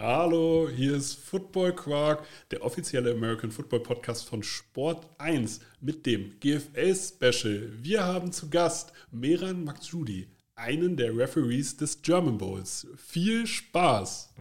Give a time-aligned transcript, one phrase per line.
[0.00, 6.38] Hallo, hier ist Football Quark, der offizielle American Football Podcast von Sport 1 mit dem
[6.38, 7.72] GFL Special.
[7.82, 12.86] Wir haben zu Gast Meran Maksudi, einen der Referees des German Bowls.
[12.96, 14.34] Viel Spaß!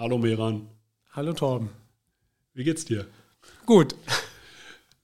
[0.00, 0.66] Hallo Meran,
[1.10, 1.68] Hallo Torben.
[2.54, 3.06] wie geht's dir?
[3.66, 3.94] Gut.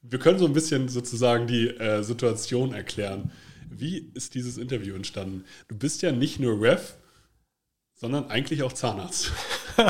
[0.00, 3.30] Wir können so ein bisschen sozusagen die äh, Situation erklären.
[3.68, 5.44] Wie ist dieses Interview entstanden?
[5.68, 6.94] Du bist ja nicht nur Ref,
[7.92, 9.32] sondern eigentlich auch Zahnarzt.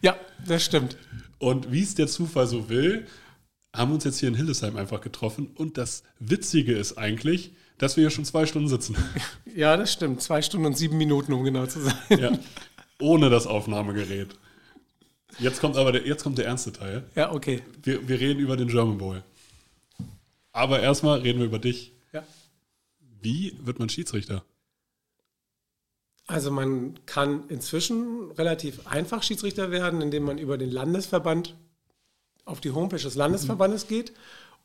[0.00, 0.96] Ja, das stimmt.
[1.38, 3.04] Und wie es der Zufall so will,
[3.74, 5.48] haben wir uns jetzt hier in Hildesheim einfach getroffen.
[5.56, 8.94] Und das Witzige ist eigentlich, dass wir hier schon zwei Stunden sitzen.
[9.56, 10.22] Ja, das stimmt.
[10.22, 11.96] Zwei Stunden und sieben Minuten, um genau zu sein.
[12.10, 12.38] ja.
[13.00, 14.36] Ohne das Aufnahmegerät.
[15.38, 17.04] Jetzt kommt aber der, jetzt kommt der ernste Teil.
[17.14, 17.62] Ja, okay.
[17.82, 19.22] Wir, wir reden über den German Bowl.
[20.52, 21.92] Aber erstmal reden wir über dich.
[22.12, 22.24] Ja.
[23.20, 24.44] Wie wird man Schiedsrichter?
[26.26, 31.56] Also man kann inzwischen relativ einfach Schiedsrichter werden, indem man über den Landesverband
[32.44, 34.12] auf die Homepage des Landesverbandes geht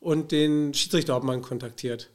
[0.00, 2.10] und den Schiedsrichterhauptmann kontaktiert.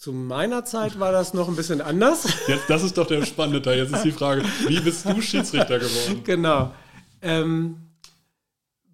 [0.00, 2.26] Zu meiner Zeit war das noch ein bisschen anders.
[2.46, 3.80] Jetzt, das ist doch der spannende Teil.
[3.80, 6.22] Jetzt ist die Frage, wie bist du Schiedsrichter geworden?
[6.24, 6.72] Genau.
[7.20, 7.76] Ähm,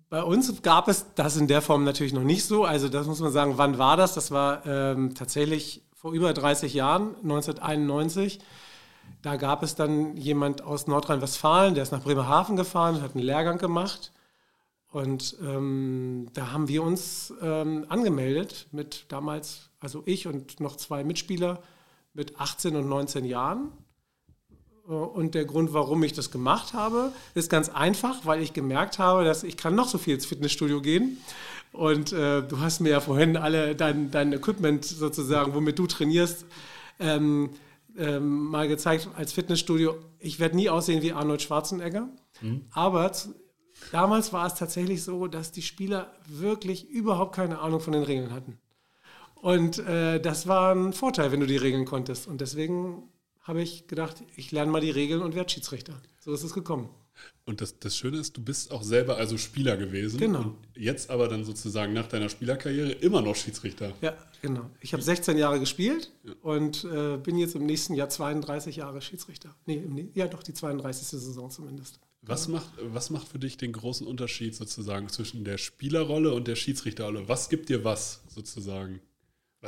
[0.08, 2.64] bei uns gab es das in der Form natürlich noch nicht so.
[2.64, 4.14] Also das muss man sagen, wann war das?
[4.14, 8.40] Das war ähm, tatsächlich vor über 30 Jahren, 1991.
[9.22, 13.58] Da gab es dann jemand aus Nordrhein-Westfalen, der ist nach Bremerhaven gefahren, hat einen Lehrgang
[13.58, 14.10] gemacht.
[14.90, 21.04] Und ähm, da haben wir uns ähm, angemeldet mit damals, also ich und noch zwei
[21.04, 21.62] Mitspieler
[22.14, 23.72] mit 18 und 19 Jahren.
[24.88, 28.98] Äh, Und der Grund, warum ich das gemacht habe, ist ganz einfach, weil ich gemerkt
[28.98, 31.18] habe, dass ich kann noch so viel ins Fitnessstudio gehen.
[31.72, 36.46] Und äh, du hast mir ja vorhin alle dein, dein Equipment sozusagen, womit du trainierst,
[36.98, 37.50] ähm,
[37.98, 39.96] ähm, mal gezeigt als Fitnessstudio.
[40.18, 42.08] Ich werde nie aussehen wie Arnold Schwarzenegger.
[42.70, 43.34] Aber zu,
[43.92, 48.32] damals war es tatsächlich so, dass die Spieler wirklich überhaupt keine Ahnung von den Regeln
[48.32, 48.58] hatten.
[49.40, 52.26] Und äh, das war ein Vorteil, wenn du die Regeln konntest.
[52.26, 53.04] Und deswegen
[53.42, 56.00] habe ich gedacht, ich lerne mal die Regeln und werde Schiedsrichter.
[56.18, 56.88] So ist es gekommen.
[57.44, 60.18] Und das, das Schöne ist, du bist auch selber also Spieler gewesen.
[60.18, 60.40] Genau.
[60.40, 63.92] Und jetzt aber dann sozusagen nach deiner Spielerkarriere immer noch Schiedsrichter.
[64.00, 64.68] Ja, genau.
[64.80, 66.10] Ich habe 16 Jahre gespielt
[66.42, 69.54] und äh, bin jetzt im nächsten Jahr 32 Jahre Schiedsrichter.
[69.64, 71.06] Nee, im, ja doch, die 32.
[71.06, 72.00] Saison zumindest.
[72.22, 76.56] Was macht, was macht für dich den großen Unterschied sozusagen zwischen der Spielerrolle und der
[76.56, 77.28] Schiedsrichterrolle?
[77.28, 79.00] Was gibt dir was sozusagen?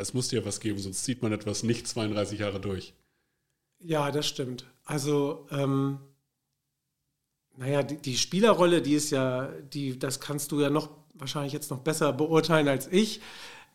[0.00, 2.94] Es muss dir was geben, sonst zieht man etwas nicht 32 Jahre durch.
[3.81, 4.64] Ja, das stimmt.
[4.84, 5.98] Also, ähm,
[7.56, 11.70] naja, die, die Spielerrolle, die ist ja, die, das kannst du ja noch wahrscheinlich jetzt
[11.70, 13.20] noch besser beurteilen als ich.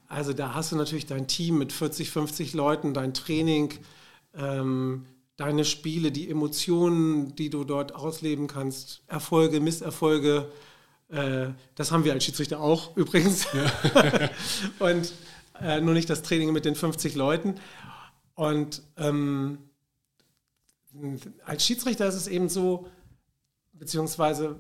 [0.08, 3.74] Also da hast du natürlich dein Team mit 40, 50 Leuten, dein Training,
[4.36, 5.06] ähm,
[5.38, 10.52] deine Spiele, die Emotionen, die du dort ausleben kannst, Erfolge, Misserfolge.
[11.10, 13.48] Äh, das haben wir als Schiedsrichter auch übrigens.
[14.80, 15.14] Und
[15.62, 17.56] äh, nur nicht das Training mit den 50 Leuten.
[18.36, 19.60] Und ähm,
[21.46, 22.88] als Schiedsrichter ist es eben so,
[23.74, 24.60] beziehungsweise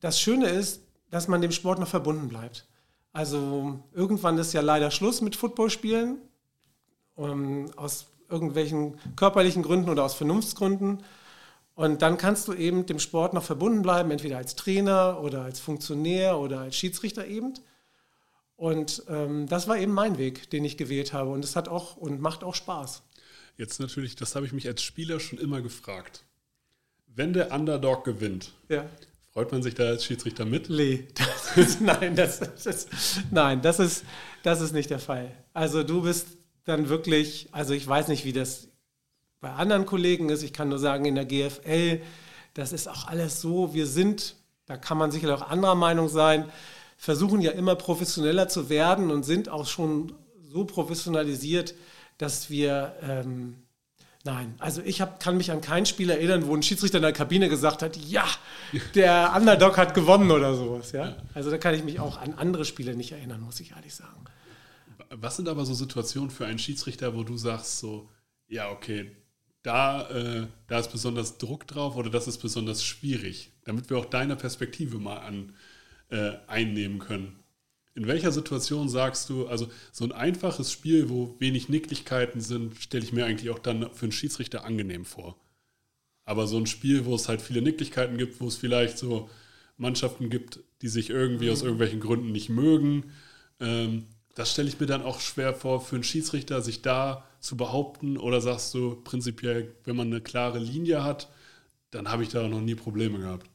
[0.00, 2.66] das Schöne ist, dass man dem Sport noch verbunden bleibt.
[3.12, 6.18] Also irgendwann ist ja leider Schluss mit Footballspielen,
[7.18, 11.02] ähm, aus irgendwelchen körperlichen Gründen oder aus Vernunftsgründen.
[11.74, 15.60] Und dann kannst du eben dem Sport noch verbunden bleiben, entweder als Trainer oder als
[15.60, 17.54] Funktionär oder als Schiedsrichter eben.
[18.62, 21.30] Und ähm, das war eben mein Weg, den ich gewählt habe.
[21.30, 23.02] Und es hat auch und macht auch Spaß.
[23.56, 26.22] Jetzt natürlich, das habe ich mich als Spieler schon immer gefragt.
[27.08, 28.88] Wenn der Underdog gewinnt, Ja.
[29.32, 30.68] freut man sich da als Schiedsrichter mit?
[30.68, 31.08] Lee.
[31.16, 32.86] Das ist, nein, das, das,
[33.32, 34.04] nein das, ist,
[34.44, 35.32] das ist nicht der Fall.
[35.52, 36.28] Also du bist
[36.64, 38.68] dann wirklich, also ich weiß nicht, wie das
[39.40, 40.44] bei anderen Kollegen ist.
[40.44, 42.00] Ich kann nur sagen, in der GFL,
[42.54, 46.48] das ist auch alles so, wir sind, da kann man sicher auch anderer Meinung sein,
[47.02, 51.74] versuchen ja immer professioneller zu werden und sind auch schon so professionalisiert,
[52.16, 53.56] dass wir ähm,
[54.24, 57.12] Nein, also ich hab, kann mich an kein Spiel erinnern, wo ein Schiedsrichter in der
[57.12, 58.24] Kabine gesagt hat, ja,
[58.94, 60.92] der Underdog hat gewonnen oder sowas.
[60.92, 61.16] Ja?
[61.34, 64.24] Also da kann ich mich auch an andere Spiele nicht erinnern, muss ich ehrlich sagen.
[65.10, 68.08] Was sind aber so Situationen für einen Schiedsrichter, wo du sagst so,
[68.46, 69.10] ja, okay,
[69.64, 74.04] da, äh, da ist besonders Druck drauf oder das ist besonders schwierig, damit wir auch
[74.04, 75.52] deine Perspektive mal an,
[76.12, 77.42] äh, einnehmen können.
[77.94, 83.04] In welcher Situation sagst du, also so ein einfaches Spiel, wo wenig Nicklichkeiten sind, stelle
[83.04, 85.36] ich mir eigentlich auch dann für einen Schiedsrichter angenehm vor.
[86.24, 89.28] Aber so ein Spiel, wo es halt viele Nicklichkeiten gibt, wo es vielleicht so
[89.76, 93.12] Mannschaften gibt, die sich irgendwie aus irgendwelchen Gründen nicht mögen,
[93.60, 97.56] ähm, das stelle ich mir dann auch schwer vor, für einen Schiedsrichter sich da zu
[97.56, 98.16] behaupten.
[98.16, 101.28] Oder sagst du prinzipiell, wenn man eine klare Linie hat,
[101.90, 103.51] dann habe ich da noch nie Probleme gehabt.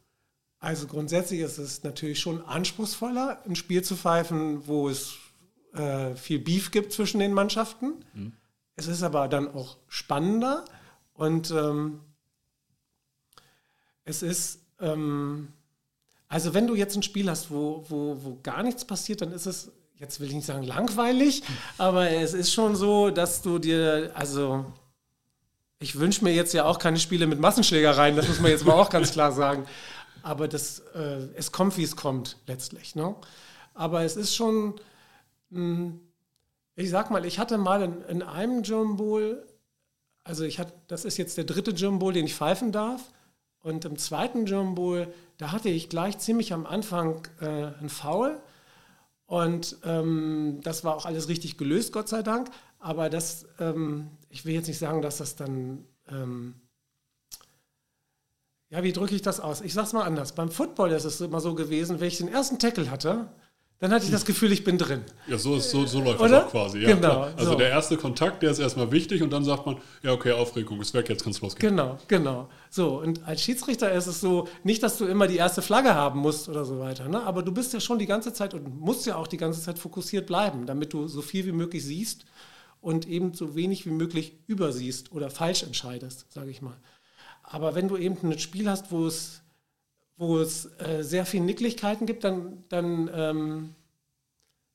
[0.60, 5.16] Also grundsätzlich ist es natürlich schon anspruchsvoller, ein Spiel zu pfeifen, wo es
[5.74, 8.04] äh, viel Beef gibt zwischen den Mannschaften.
[8.14, 8.34] Mhm.
[8.76, 10.66] Es ist aber dann auch spannender
[11.14, 12.00] und ähm,
[14.06, 15.50] es ist, ähm,
[16.28, 19.46] also wenn du jetzt ein Spiel hast, wo, wo, wo gar nichts passiert, dann ist
[19.46, 21.44] es, jetzt will ich nicht sagen langweilig,
[21.78, 24.66] aber es ist schon so, dass du dir, also
[25.80, 28.74] ich wünsche mir jetzt ja auch keine Spiele mit Massenschlägereien, das muss man jetzt mal
[28.74, 29.66] auch ganz klar sagen
[30.24, 32.96] aber das, äh, es kommt, wie es kommt, letztlich.
[32.96, 33.16] Ne?
[33.74, 34.76] Aber es ist schon,
[35.50, 36.00] mh, hm,
[36.76, 38.62] ich sag mal, ich hatte mal in, in einem
[38.98, 39.46] Bowl,
[40.24, 43.12] also ich hatte, das ist jetzt der dritte Bowl, den ich pfeifen darf.
[43.62, 48.40] Und im zweiten Bowl, da hatte ich gleich ziemlich am Anfang äh, einen Foul.
[49.26, 52.50] Und ähm, das war auch alles richtig gelöst, Gott sei Dank.
[52.80, 56.56] Aber das, ähm, ich will jetzt nicht sagen, dass das dann ähm,
[58.70, 59.62] ja, wie drücke ich das aus?
[59.62, 60.34] Ich sag's mal anders.
[60.34, 63.30] Beim Football ist es immer so gewesen, wenn ich den ersten Tackle hatte,
[63.80, 65.04] dann hatte ich das Gefühl, ich bin drin.
[65.28, 66.30] Ja, so, ist, so, so läuft Oder?
[66.30, 66.80] das auch quasi.
[66.80, 67.00] Ja, genau.
[67.00, 67.34] Klar.
[67.38, 67.58] Also so.
[67.58, 70.96] der erste Kontakt, der ist erstmal wichtig und dann sagt man, ja, okay, Aufregung ist
[70.96, 71.76] weg, jetzt kann es losgehen.
[71.76, 72.50] Genau, genau.
[72.72, 76.20] So, und als Schiedsrichter ist es so, nicht, dass du immer die erste Flagge haben
[76.20, 77.22] musst oder so weiter, ne?
[77.22, 79.78] aber du bist ja schon die ganze Zeit und musst ja auch die ganze Zeit
[79.78, 82.26] fokussiert bleiben, damit du so viel wie möglich siehst
[82.82, 86.78] und eben so wenig wie möglich übersiehst oder falsch entscheidest, sage ich mal.
[87.50, 89.42] Aber wenn du eben ein Spiel hast, wo es,
[90.18, 93.76] wo es äh, sehr viele Nicklichkeiten gibt, dann, dann ähm,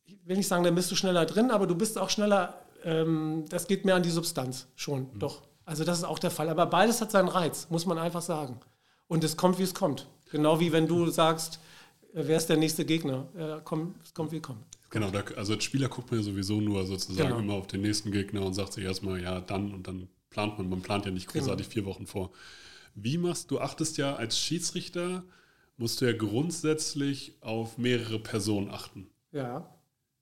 [0.04, 3.44] ich will nicht sagen, dann bist du schneller drin, aber du bist auch schneller, ähm,
[3.50, 5.18] das geht mehr an die Substanz schon, mhm.
[5.18, 5.42] doch.
[5.66, 6.48] Also das ist auch der Fall.
[6.48, 8.58] Aber beides hat seinen Reiz, muss man einfach sagen.
[9.06, 10.08] Und es kommt, wie es kommt.
[10.30, 11.60] Genau wie wenn du sagst,
[12.14, 13.26] äh, wer ist der nächste Gegner?
[13.36, 14.64] Äh, komm, es kommt, wie es kommt.
[14.88, 17.40] Genau, da, also als Spieler guckt man ja sowieso nur sozusagen genau.
[17.40, 20.68] immer auf den nächsten Gegner und sagt sich erstmal, ja, dann und dann plant man.
[20.68, 21.44] Man plant ja nicht genau.
[21.44, 21.74] großartig genau.
[21.74, 22.32] vier Wochen vor.
[22.94, 25.22] Wie machst du, achtest ja als Schiedsrichter,
[25.76, 29.08] musst du ja grundsätzlich auf mehrere Personen achten.
[29.32, 29.74] Ja.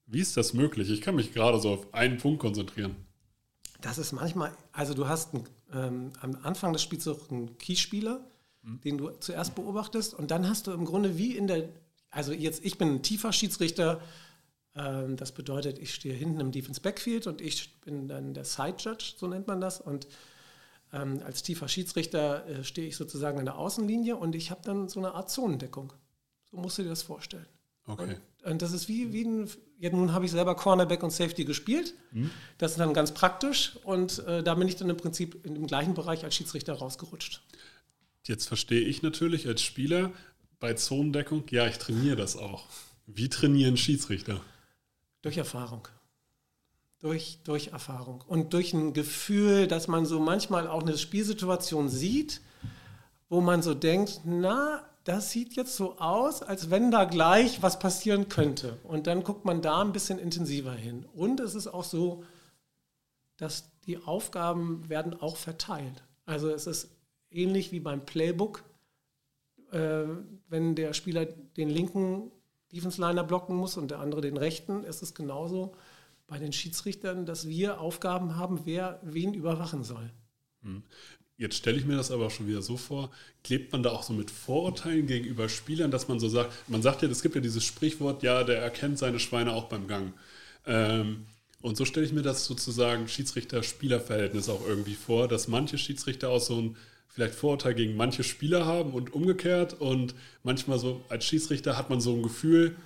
[0.07, 0.91] Wie ist das möglich?
[0.91, 2.97] Ich kann mich gerade so auf einen Punkt konzentrieren.
[3.81, 8.21] Das ist manchmal, also du hast einen, ähm, am Anfang des Spiels auch einen Keyspieler,
[8.62, 8.81] mhm.
[8.81, 11.69] den du zuerst beobachtest und dann hast du im Grunde wie in der,
[12.11, 14.01] also jetzt, ich bin ein tiefer Schiedsrichter,
[14.72, 19.14] das bedeutet, ich stehe hinten im Defense Backfield und ich bin dann der Side Judge,
[19.17, 20.06] so nennt man das und
[20.93, 24.88] ähm, als tiefer Schiedsrichter äh, stehe ich sozusagen in der Außenlinie und ich habe dann
[24.88, 25.93] so eine Art Zonendeckung.
[26.50, 27.46] So musst du dir das vorstellen.
[27.87, 28.17] Okay.
[28.43, 31.44] Und, und das ist wie, wie ein, ja, nun habe ich selber Cornerback und Safety
[31.44, 31.94] gespielt.
[32.12, 32.31] Mhm.
[32.58, 35.66] Das ist dann ganz praktisch und äh, da bin ich dann im Prinzip in dem
[35.66, 37.43] gleichen Bereich als Schiedsrichter rausgerutscht.
[38.26, 40.12] Jetzt verstehe ich natürlich als Spieler
[40.58, 42.66] bei Zonendeckung, ja, ich trainiere das auch.
[43.06, 44.40] Wie trainieren Schiedsrichter?
[45.22, 45.88] Durch Erfahrung
[47.00, 52.40] durch, durch Erfahrung und durch ein Gefühl, dass man so manchmal auch eine Spielsituation sieht,
[53.28, 57.78] wo man so denkt, na, das sieht jetzt so aus, als wenn da gleich was
[57.78, 58.78] passieren könnte.
[58.84, 61.06] Und dann guckt man da ein bisschen intensiver hin.
[61.14, 62.23] Und es ist auch so,
[63.38, 66.02] dass die Aufgaben werden auch verteilt.
[66.26, 66.90] Also es ist
[67.30, 68.62] ähnlich wie beim Playbook.
[69.73, 70.04] Äh,
[70.49, 72.30] wenn der Spieler den linken
[72.73, 75.75] Defense-Liner blocken muss und der andere den rechten, ist es genauso
[76.27, 80.11] bei den Schiedsrichtern, dass wir Aufgaben haben, wer wen überwachen soll.
[80.62, 80.83] Hm.
[81.37, 83.11] Jetzt stelle ich mir das aber schon wieder so vor,
[83.43, 87.00] klebt man da auch so mit Vorurteilen gegenüber Spielern, dass man so sagt, man sagt
[87.00, 90.12] ja, es gibt ja dieses Sprichwort, ja, der erkennt seine Schweine auch beim Gang.
[90.67, 91.25] Ähm,
[91.62, 96.41] und so stelle ich mir das sozusagen Schiedsrichter-Spieler-Verhältnis auch irgendwie vor, dass manche Schiedsrichter auch
[96.41, 96.77] so ein
[97.11, 99.81] vielleicht Vorurteil gegen manche Spieler haben und umgekehrt.
[99.81, 102.76] Und manchmal so als Schiedsrichter hat man so ein Gefühl,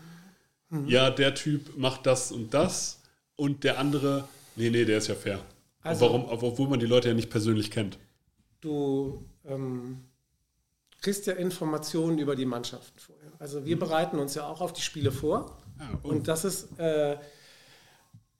[0.70, 0.88] mhm.
[0.88, 3.02] ja, der Typ macht das und das
[3.36, 5.40] und der andere, nee, nee, der ist ja fair.
[5.82, 7.98] Also, Warum, obwohl man die Leute ja nicht persönlich kennt.
[8.62, 9.98] Du ähm,
[11.02, 13.32] kriegst ja Informationen über die Mannschaften vorher.
[13.38, 13.80] Also wir mhm.
[13.80, 15.58] bereiten uns ja auch auf die Spiele vor.
[15.78, 16.08] Ah, oh.
[16.08, 17.18] Und das ist äh,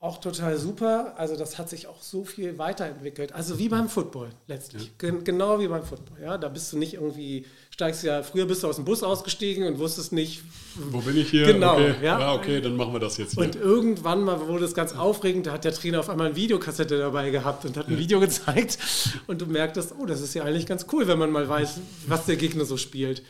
[0.04, 1.14] auch total super.
[1.16, 3.32] Also das hat sich auch so viel weiterentwickelt.
[3.32, 4.92] Also wie beim Football letztlich.
[5.00, 5.11] Ja.
[5.25, 6.18] Genau wie beim Football.
[6.23, 9.66] Ja, da bist du nicht irgendwie, steigst ja, früher bist du aus dem Bus ausgestiegen
[9.66, 10.42] und wusstest nicht.
[10.75, 11.46] Wo bin ich hier?
[11.46, 11.76] Genau.
[11.76, 11.94] Okay.
[12.02, 12.20] Ja.
[12.20, 13.44] ja, okay, dann machen wir das jetzt hier.
[13.44, 16.99] Und irgendwann mal wurde es ganz aufregend, da hat der Trainer auf einmal eine Videokassette
[16.99, 18.78] dabei gehabt und hat ein Video gezeigt.
[19.26, 22.26] Und du merktest, oh, das ist ja eigentlich ganz cool, wenn man mal weiß, was
[22.26, 23.23] der Gegner so spielt.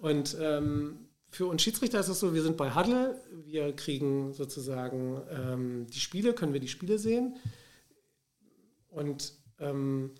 [0.00, 1.03] Und ähm,
[1.34, 5.98] für uns Schiedsrichter ist es so, wir sind bei Huddle, wir kriegen sozusagen ähm, die
[5.98, 7.36] Spiele, können wir die Spiele sehen.
[8.88, 10.12] Und ähm,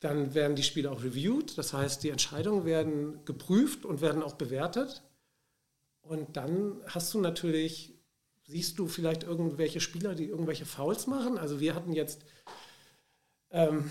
[0.00, 4.36] dann werden die Spiele auch reviewed, das heißt, die Entscheidungen werden geprüft und werden auch
[4.36, 5.02] bewertet.
[6.00, 7.98] Und dann hast du natürlich,
[8.46, 11.36] siehst du vielleicht irgendwelche Spieler, die irgendwelche Fouls machen.
[11.36, 12.24] Also wir hatten jetzt
[13.50, 13.90] ähm,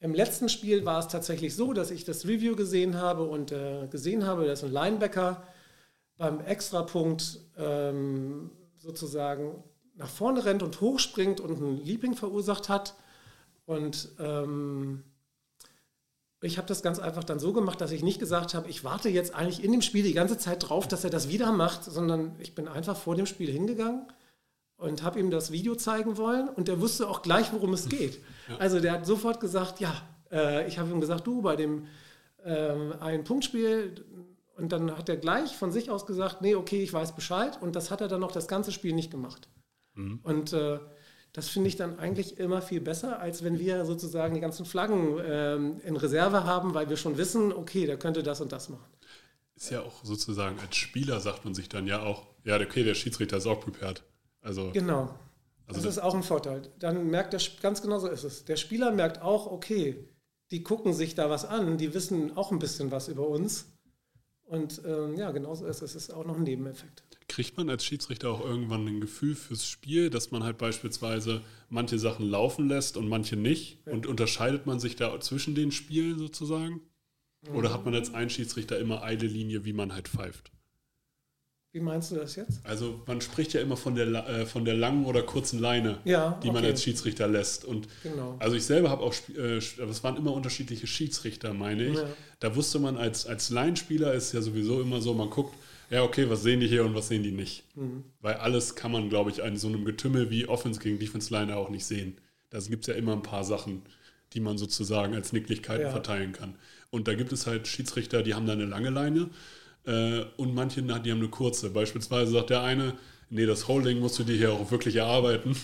[0.00, 3.86] im letzten Spiel war es tatsächlich so, dass ich das Review gesehen habe und äh,
[3.88, 5.46] gesehen habe, dass ein Linebacker
[6.18, 9.62] beim Extrapunkt ähm, sozusagen
[9.94, 12.94] nach vorne rennt und hochspringt und ein Leaping verursacht hat.
[13.64, 15.04] Und ähm,
[16.40, 19.08] ich habe das ganz einfach dann so gemacht, dass ich nicht gesagt habe, ich warte
[19.08, 22.36] jetzt eigentlich in dem Spiel die ganze Zeit drauf, dass er das wieder macht, sondern
[22.38, 24.06] ich bin einfach vor dem Spiel hingegangen
[24.76, 28.20] und habe ihm das Video zeigen wollen und der wusste auch gleich, worum es geht.
[28.48, 28.56] Ja.
[28.58, 29.92] Also der hat sofort gesagt, ja,
[30.30, 31.86] äh, ich habe ihm gesagt, du bei dem
[32.44, 34.04] äh, ein Punktspiel
[34.58, 37.76] und dann hat er gleich von sich aus gesagt, nee, okay, ich weiß Bescheid und
[37.76, 39.48] das hat er dann noch das ganze Spiel nicht gemacht.
[39.94, 40.20] Mhm.
[40.22, 40.78] Und äh,
[41.32, 45.18] das finde ich dann eigentlich immer viel besser, als wenn wir sozusagen die ganzen Flaggen
[45.24, 48.90] ähm, in Reserve haben, weil wir schon wissen, okay, der könnte das und das machen.
[49.54, 52.94] Ist ja auch sozusagen, als Spieler sagt man sich dann ja auch, ja, okay, der
[52.94, 54.04] Schiedsrichter ist auch prepared.
[54.40, 55.14] Also, genau.
[55.66, 56.62] Also das ist auch ein Vorteil.
[56.78, 58.44] Dann merkt der, ganz genau so ist es.
[58.44, 60.08] Der Spieler merkt auch, okay,
[60.50, 63.66] die gucken sich da was an, die wissen auch ein bisschen was über uns.
[64.48, 65.94] Und ähm, ja, genauso ist es.
[65.94, 67.04] Es ist auch noch ein Nebeneffekt.
[67.28, 71.98] Kriegt man als Schiedsrichter auch irgendwann ein Gefühl fürs Spiel, dass man halt beispielsweise manche
[71.98, 73.78] Sachen laufen lässt und manche nicht?
[73.84, 73.92] Ja.
[73.92, 76.80] Und unterscheidet man sich da zwischen den Spielen sozusagen?
[77.52, 80.50] Oder hat man als ein Schiedsrichter immer eine Linie, wie man halt pfeift?
[81.78, 82.58] Wie meinst du das jetzt?
[82.64, 86.36] Also man spricht ja immer von der, äh, von der langen oder kurzen Leine, ja,
[86.42, 86.54] die okay.
[86.54, 87.64] man als Schiedsrichter lässt.
[87.64, 88.34] Und genau.
[88.40, 91.96] also ich selber habe auch, äh, das waren immer unterschiedliche Schiedsrichter, meine ich.
[91.96, 92.04] Ja.
[92.40, 95.54] Da wusste man als, als Laienspieler ist ja sowieso immer so, man guckt,
[95.88, 97.62] ja, okay, was sehen die hier und was sehen die nicht?
[97.76, 98.02] Mhm.
[98.22, 101.56] Weil alles kann man, glaube ich, in so einem Getümmel wie Offense gegen Defense Line
[101.56, 102.16] auch nicht sehen.
[102.50, 103.82] Da gibt es ja immer ein paar Sachen,
[104.32, 105.90] die man sozusagen als Nicklichkeiten ja.
[105.92, 106.56] verteilen kann.
[106.90, 109.30] Und da gibt es halt Schiedsrichter, die haben da eine lange Leine
[109.88, 111.70] äh, und manche, die haben eine kurze.
[111.70, 112.94] Beispielsweise sagt der eine,
[113.30, 115.56] nee, das Holding musst du dir hier auch wirklich erarbeiten.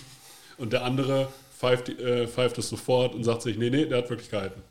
[0.59, 4.11] Und der andere pfeift, äh, pfeift es sofort und sagt sich, nee, nee, der hat
[4.11, 4.62] wirklich gehalten.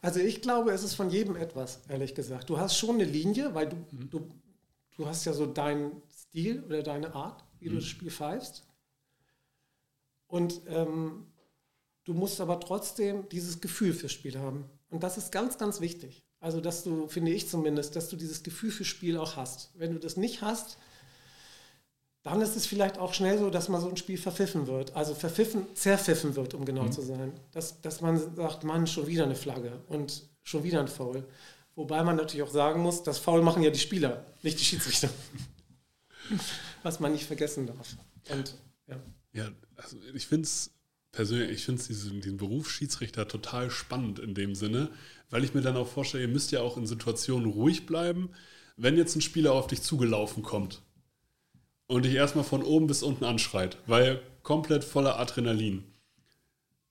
[0.00, 2.48] Also ich glaube, es ist von jedem etwas, ehrlich gesagt.
[2.48, 4.10] Du hast schon eine Linie, weil du, mhm.
[4.10, 4.28] du
[4.98, 7.74] Du hast ja so deinen Stil oder deine Art, wie mhm.
[7.74, 8.66] du das Spiel pfeifst.
[10.26, 11.26] Und ähm,
[12.04, 14.68] du musst aber trotzdem dieses Gefühl fürs Spiel haben.
[14.90, 16.26] Und das ist ganz, ganz wichtig.
[16.40, 19.70] Also, dass du, finde ich zumindest, dass du dieses Gefühl fürs Spiel auch hast.
[19.74, 20.78] Wenn du das nicht hast,
[22.22, 24.94] dann ist es vielleicht auch schnell so, dass man so ein Spiel verpfiffen wird.
[24.94, 26.92] Also verpfiffen, zerpfiffen wird, um genau mhm.
[26.92, 27.32] zu sein.
[27.52, 31.24] Dass, dass man sagt, Mann, schon wieder eine Flagge und schon wieder ein Foul.
[31.74, 35.08] Wobei man natürlich auch sagen muss, das Foul machen ja die Spieler, nicht die Schiedsrichter.
[36.82, 37.96] Was man nicht vergessen darf.
[38.30, 38.54] Und,
[38.86, 38.96] ja.
[39.32, 40.70] ja, also ich finde es
[41.12, 44.90] persönlich, ich finde diesen, diesen Beruf Schiedsrichter total spannend in dem Sinne,
[45.30, 48.30] weil ich mir dann auch vorstelle, ihr müsst ja auch in Situationen ruhig bleiben,
[48.76, 50.82] wenn jetzt ein Spieler auf dich zugelaufen kommt
[51.86, 55.84] und dich erstmal von oben bis unten anschreit, weil komplett voller Adrenalin,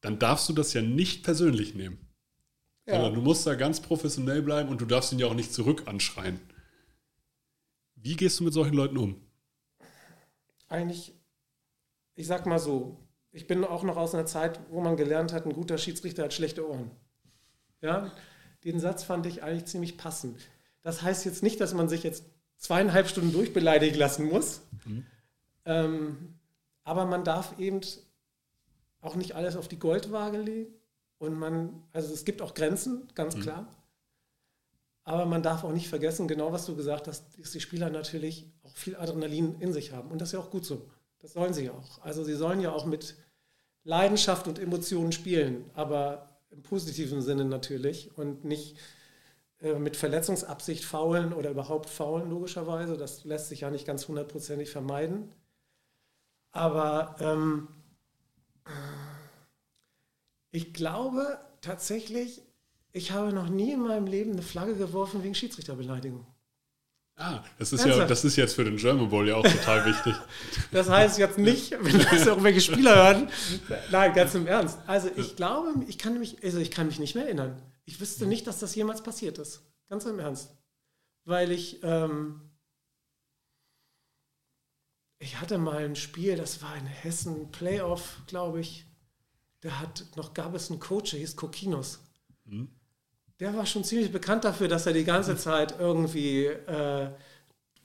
[0.02, 1.98] dann darfst du das ja nicht persönlich nehmen.
[2.86, 2.96] Ja.
[2.96, 5.84] Sondern du musst da ganz professionell bleiben und du darfst ihn ja auch nicht zurück
[5.88, 6.40] anschreien.
[7.96, 9.16] Wie gehst du mit solchen Leuten um?
[10.68, 11.14] Eigentlich,
[12.16, 13.07] ich sag mal so,
[13.38, 16.34] ich bin auch noch aus einer Zeit, wo man gelernt hat, ein guter Schiedsrichter hat
[16.34, 16.90] schlechte Ohren.
[17.82, 18.12] Ja,
[18.64, 20.42] den Satz fand ich eigentlich ziemlich passend.
[20.82, 22.26] Das heißt jetzt nicht, dass man sich jetzt
[22.58, 24.62] zweieinhalb Stunden durchbeleidigen lassen muss.
[24.86, 25.06] Mhm.
[25.66, 26.40] Ähm,
[26.84, 27.82] aber man darf eben
[29.02, 30.74] auch nicht alles auf die Goldwaage legen.
[31.20, 33.42] Und man, also es gibt auch Grenzen, ganz mhm.
[33.42, 33.68] klar.
[35.04, 38.52] Aber man darf auch nicht vergessen, genau was du gesagt hast, dass die Spieler natürlich
[38.64, 40.10] auch viel Adrenalin in sich haben.
[40.10, 40.90] Und das ist ja auch gut so.
[41.20, 42.02] Das sollen sie auch.
[42.02, 43.16] Also sie sollen ja auch mit
[43.88, 48.78] Leidenschaft und Emotionen spielen, aber im positiven Sinne natürlich und nicht
[49.62, 52.98] äh, mit Verletzungsabsicht faulen oder überhaupt faulen, logischerweise.
[52.98, 55.32] Das lässt sich ja nicht ganz hundertprozentig vermeiden.
[56.52, 57.70] Aber ähm,
[60.52, 62.42] ich glaube tatsächlich,
[62.92, 66.28] ich habe noch nie in meinem Leben eine Flagge geworfen wegen Schiedsrichterbeleidigung.
[67.20, 70.16] Ah, das ist ja, das ist jetzt für den German Bowl ja auch total wichtig.
[70.72, 73.30] Das heißt jetzt nicht, wenn das irgendwelche Spieler hören.
[73.92, 74.78] Nein, ganz im Ernst.
[74.86, 77.62] Also ich glaube, ich kann mich, also ich kann mich nicht mehr erinnern.
[77.86, 79.64] Ich wüsste nicht, dass das jemals passiert ist.
[79.90, 80.56] Ganz im Ernst.
[81.26, 82.42] Weil ich, ähm,
[85.20, 88.88] ich hatte mal ein Spiel, das war in Hessen, Playoff, glaube ich
[89.64, 92.00] der hat, noch gab es einen Coach, der hieß Kokinos.
[92.46, 92.70] Mhm.
[93.40, 97.10] Der war schon ziemlich bekannt dafür, dass er die ganze Zeit irgendwie äh,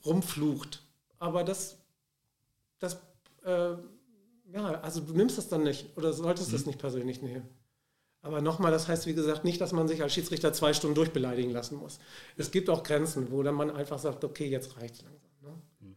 [0.05, 0.83] rumflucht.
[1.19, 1.77] Aber das,
[2.79, 2.95] das,
[3.45, 3.75] äh,
[4.53, 6.53] ja, also du nimmst das dann nicht oder solltest Mhm.
[6.53, 7.49] das nicht persönlich nehmen.
[8.23, 11.51] Aber nochmal, das heißt, wie gesagt, nicht, dass man sich als Schiedsrichter zwei Stunden durchbeleidigen
[11.51, 11.99] lassen muss.
[12.37, 15.31] Es gibt auch Grenzen, wo dann man einfach sagt, okay, jetzt reicht's langsam.
[15.81, 15.97] Ne?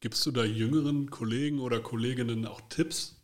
[0.00, 3.16] Gibst du da jüngeren Kollegen oder Kolleginnen auch Tipps,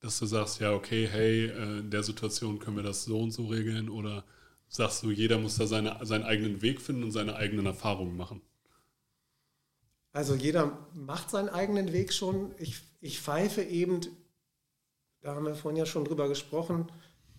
[0.00, 3.32] dass du sagst, ja, okay, hey, äh, in der Situation können wir das so und
[3.32, 3.88] so regeln?
[3.88, 4.24] Oder
[4.68, 8.42] sagst du, jeder muss da seine, seinen eigenen Weg finden und seine eigenen Erfahrungen machen?
[10.12, 12.54] Also jeder macht seinen eigenen Weg schon.
[12.58, 14.00] Ich, ich pfeife eben,
[15.20, 16.90] da haben wir vorhin ja schon drüber gesprochen,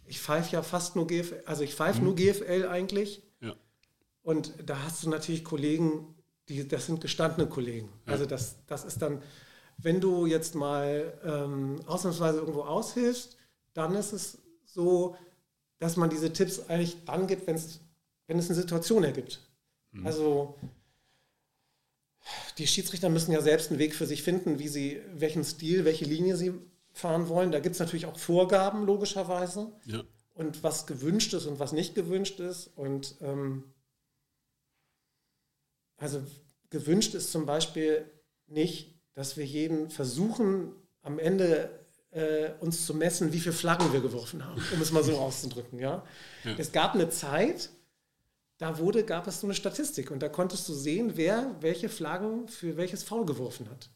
[0.05, 3.21] ich pfeife ja fast nur GFL, also ich pfeife nur GFL eigentlich.
[3.41, 3.55] Ja.
[4.23, 6.15] Und da hast du natürlich Kollegen,
[6.47, 7.89] die, das sind gestandene Kollegen.
[8.07, 8.13] Ja.
[8.13, 9.21] Also das, das ist dann,
[9.77, 13.37] wenn du jetzt mal ähm, ausnahmsweise irgendwo aushilfst,
[13.73, 15.15] dann ist es so,
[15.79, 17.79] dass man diese Tipps eigentlich dann gibt, wenn's,
[18.27, 19.39] wenn es eine Situation ergibt.
[20.03, 20.55] Also
[22.57, 26.05] die Schiedsrichter müssen ja selbst einen Weg für sich finden, wie sie, welchen Stil, welche
[26.05, 26.53] Linie sie
[26.91, 27.51] fahren wollen.
[27.51, 30.03] Da gibt es natürlich auch Vorgaben, logischerweise Ja.
[30.35, 32.67] und was gewünscht ist und was nicht gewünscht ist.
[32.75, 33.63] Und ähm,
[35.97, 36.21] also
[36.69, 38.05] gewünscht ist zum Beispiel
[38.47, 40.71] nicht, dass wir jeden versuchen,
[41.01, 41.69] am Ende
[42.11, 45.79] äh, uns zu messen, wie viele Flaggen wir geworfen haben, um es mal so auszudrücken.
[45.79, 46.03] Ja?
[46.43, 46.55] Ja.
[46.57, 47.69] Es gab eine Zeit,
[48.57, 52.47] da wurde, gab es so eine Statistik und da konntest du sehen, wer welche Flaggen
[52.47, 53.89] für welches Foul geworfen hat.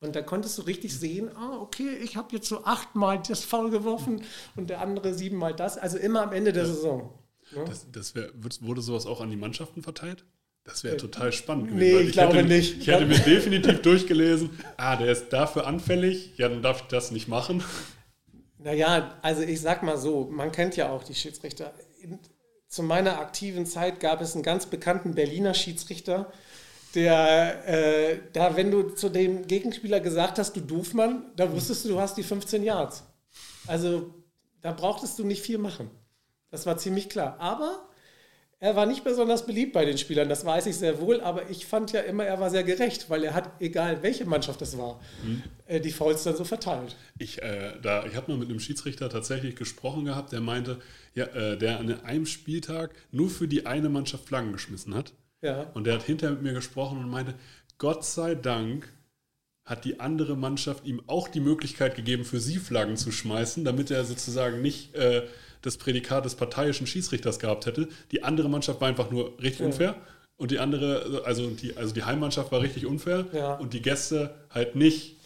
[0.00, 3.70] Und da konntest du richtig sehen, ah, okay, ich habe jetzt so achtmal das Foul
[3.70, 4.22] geworfen
[4.54, 5.78] und der andere siebenmal das.
[5.78, 7.18] Also immer am Ende der Saison.
[7.66, 10.24] Das, das wär, wurde sowas auch an die Mannschaften verteilt?
[10.66, 12.80] Das wäre total spannend nee, weil ich glaube hätte, nicht.
[12.80, 17.12] Ich hätte mir definitiv durchgelesen, ah, der ist dafür anfällig, ja, dann darf ich das
[17.12, 17.62] nicht machen.
[18.58, 21.72] Naja, also ich sag mal so, man kennt ja auch die Schiedsrichter.
[22.68, 26.32] Zu meiner aktiven Zeit gab es einen ganz bekannten Berliner Schiedsrichter,
[26.96, 31.90] der, äh, da, wenn du zu dem Gegenspieler gesagt hast, du Doofmann, da wusstest du,
[31.90, 33.04] du hast die 15 Yards.
[33.66, 34.14] Also
[34.62, 35.90] da brauchtest du nicht viel machen.
[36.50, 37.36] Das war ziemlich klar.
[37.38, 37.85] Aber
[38.58, 41.66] er war nicht besonders beliebt bei den Spielern, das weiß ich sehr wohl, aber ich
[41.66, 45.00] fand ja immer, er war sehr gerecht, weil er hat, egal welche Mannschaft es war,
[45.66, 46.96] äh, die Fouls dann so verteilt.
[47.18, 50.78] Ich, äh, da, ich habe mal mit einem Schiedsrichter tatsächlich gesprochen gehabt, der meinte,
[51.14, 55.12] ja, äh, der an einem Spieltag nur für die eine Mannschaft Flaggen geschmissen hat.
[55.42, 55.70] Ja.
[55.74, 57.34] Und der hat hinterher mit mir gesprochen und meinte,
[57.76, 58.88] Gott sei Dank
[59.66, 63.90] hat die andere Mannschaft ihm auch die Möglichkeit gegeben, für sie Flaggen zu schmeißen, damit
[63.90, 65.26] er sozusagen nicht äh,
[65.66, 67.88] das Prädikat des parteiischen Schiedsrichters gehabt hätte.
[68.12, 69.66] Die andere Mannschaft war einfach nur richtig Ja.
[69.66, 69.94] unfair
[70.38, 73.54] und die andere, also die, also die Heimmannschaft war richtig unfair Ja.
[73.54, 75.16] und die Gäste halt nicht.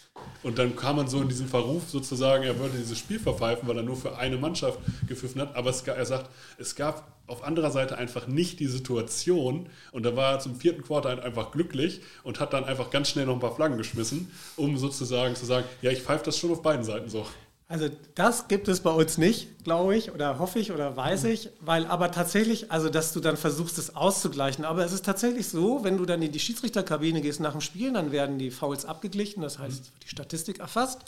[0.43, 3.77] Und dann kam man so in diesen Verruf sozusagen, er wollte dieses Spiel verpfeifen, weil
[3.77, 4.77] er nur für eine Mannschaft
[5.07, 5.55] gepfiffen hat.
[5.55, 9.67] Aber es, er sagt, es gab auf anderer Seite einfach nicht die Situation.
[9.91, 13.09] Und da war er zum vierten Quarter halt einfach glücklich und hat dann einfach ganz
[13.09, 16.51] schnell noch ein paar Flaggen geschmissen, um sozusagen zu sagen, ja, ich pfeife das schon
[16.51, 17.25] auf beiden Seiten so.
[17.71, 21.51] Also das gibt es bei uns nicht, glaube ich, oder hoffe ich oder weiß ich,
[21.61, 24.65] weil aber tatsächlich, also dass du dann versuchst, es auszugleichen.
[24.65, 27.93] Aber es ist tatsächlich so, wenn du dann in die Schiedsrichterkabine gehst nach dem Spiel,
[27.93, 30.99] dann werden die Fouls abgeglichen, das heißt, wird die Statistik erfasst.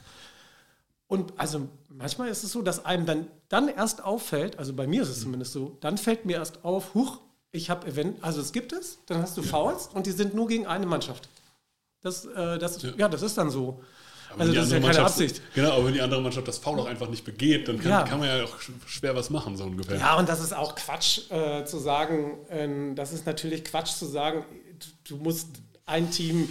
[1.08, 5.02] Und also manchmal ist es so, dass einem dann, dann erst auffällt, also bei mir
[5.02, 7.20] ist es zumindest so, dann fällt mir erst auf, huch,
[7.52, 10.48] ich habe Event, also es gibt es, dann hast du Fouls und die sind nur
[10.48, 11.28] gegen eine Mannschaft.
[12.00, 12.92] Das, äh, das, ja.
[12.96, 13.10] Ja.
[13.10, 13.84] das ist dann so.
[14.34, 15.42] Aber Also wenn die das ist ja andere keine Mannschaft- Absicht.
[15.56, 18.04] Genau, aber wenn die andere Mannschaft das Foul auch einfach nicht begeht, dann kann, Ja.
[18.04, 19.98] kann man ja auch sch- schwer was machen, so ungefähr.
[19.98, 24.06] Ja, und das ist auch Quatsch äh, zu sagen, ähm, das ist natürlich Quatsch zu
[24.06, 24.46] sagen,
[25.06, 25.48] du, du musst
[25.86, 26.50] ein Team,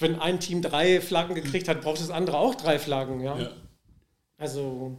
[0.00, 3.38] wenn ein Team drei Flaggen gekriegt hat, braucht das andere auch drei Flaggen, ja.
[3.38, 3.50] Ja.
[4.38, 4.96] Also,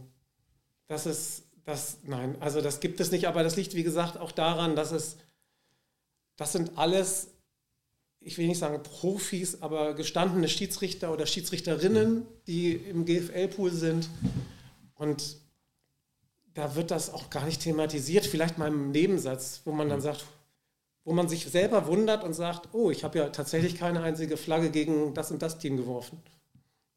[0.86, 4.32] das ist, das, nein, also das gibt es nicht, aber das liegt, wie gesagt, auch
[4.32, 5.16] daran, dass es,
[6.36, 7.28] das sind alles,
[8.24, 14.08] ich will nicht sagen Profis, aber gestandene Schiedsrichter oder Schiedsrichterinnen, die im GFL-Pool sind.
[14.94, 15.36] Und
[16.54, 20.24] da wird das auch gar nicht thematisiert, vielleicht mal im Nebensatz, wo man dann sagt,
[21.04, 24.70] wo man sich selber wundert und sagt, oh, ich habe ja tatsächlich keine einzige Flagge
[24.70, 26.18] gegen das und das Team geworfen.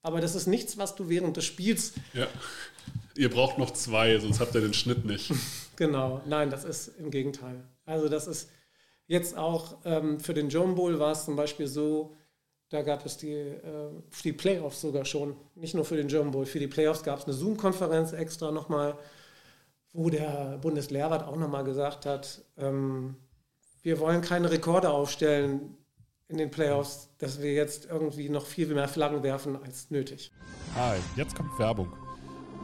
[0.01, 2.27] Aber das ist nichts, was du während des Spiels Ja.
[3.15, 5.31] Ihr braucht noch zwei, sonst habt ihr den Schnitt nicht.
[5.75, 7.63] Genau, nein, das ist im Gegenteil.
[7.85, 8.49] Also das ist
[9.07, 12.15] jetzt auch ähm, für den John Bowl war es zum Beispiel so,
[12.69, 13.89] da gab es die, äh,
[14.23, 17.25] die Playoffs sogar schon, nicht nur für den John Bowl, für die Playoffs gab es
[17.25, 18.97] eine Zoom-Konferenz extra nochmal,
[19.93, 23.15] wo der Bundeslehrwart auch nochmal gesagt hat, ähm,
[23.81, 25.77] wir wollen keine Rekorde aufstellen
[26.27, 30.31] in den Playoffs, dass wir jetzt irgendwie noch viel mehr Flaggen werfen als nötig.
[30.75, 31.93] Hi, jetzt kommt Werbung.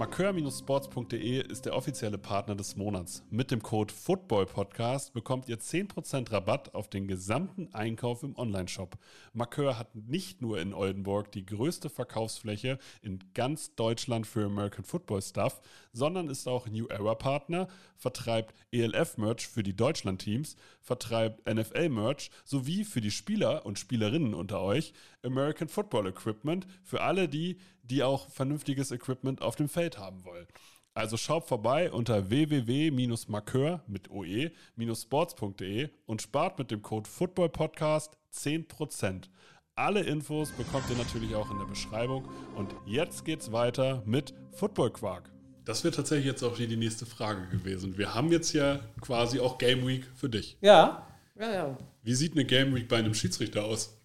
[0.03, 3.23] Markeur-sports.de ist der offizielle Partner des Monats.
[3.29, 8.97] Mit dem Code FOOTBALLPODCAST bekommt ihr 10% Rabatt auf den gesamten Einkauf im Onlineshop.
[9.31, 15.21] Markeur hat nicht nur in Oldenburg die größte Verkaufsfläche in ganz Deutschland für American Football
[15.21, 15.61] Stuff,
[15.93, 23.01] sondern ist auch New Era Partner, vertreibt ELF-Merch für die Deutschland-Teams, vertreibt NFL-Merch sowie für
[23.01, 24.93] die Spieler und Spielerinnen unter euch
[25.23, 30.45] American Football Equipment für alle die, die auch vernünftiges Equipment auf dem Feld haben wollen.
[30.93, 39.29] Also schaut vorbei unter www-markeur mit oe-sports.de und spart mit dem Code FOOTBALLPODCAST 10%.
[39.75, 42.27] Alle Infos bekommt ihr natürlich auch in der Beschreibung.
[42.55, 45.31] Und jetzt geht's weiter mit Football Quark.
[45.65, 47.97] Das wäre tatsächlich jetzt auch die nächste Frage gewesen.
[47.97, 50.57] Wir haben jetzt ja quasi auch Game Week für dich.
[50.61, 51.07] Ja,
[51.39, 51.77] ja, ja.
[52.03, 53.97] Wie sieht eine Game Week bei einem Schiedsrichter aus?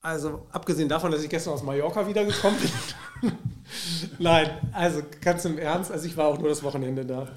[0.00, 3.32] Also abgesehen davon, dass ich gestern aus Mallorca wiedergekommen bin.
[4.18, 7.28] Nein, also ganz im Ernst, also ich war auch nur das Wochenende da.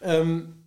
[0.00, 0.64] Ähm,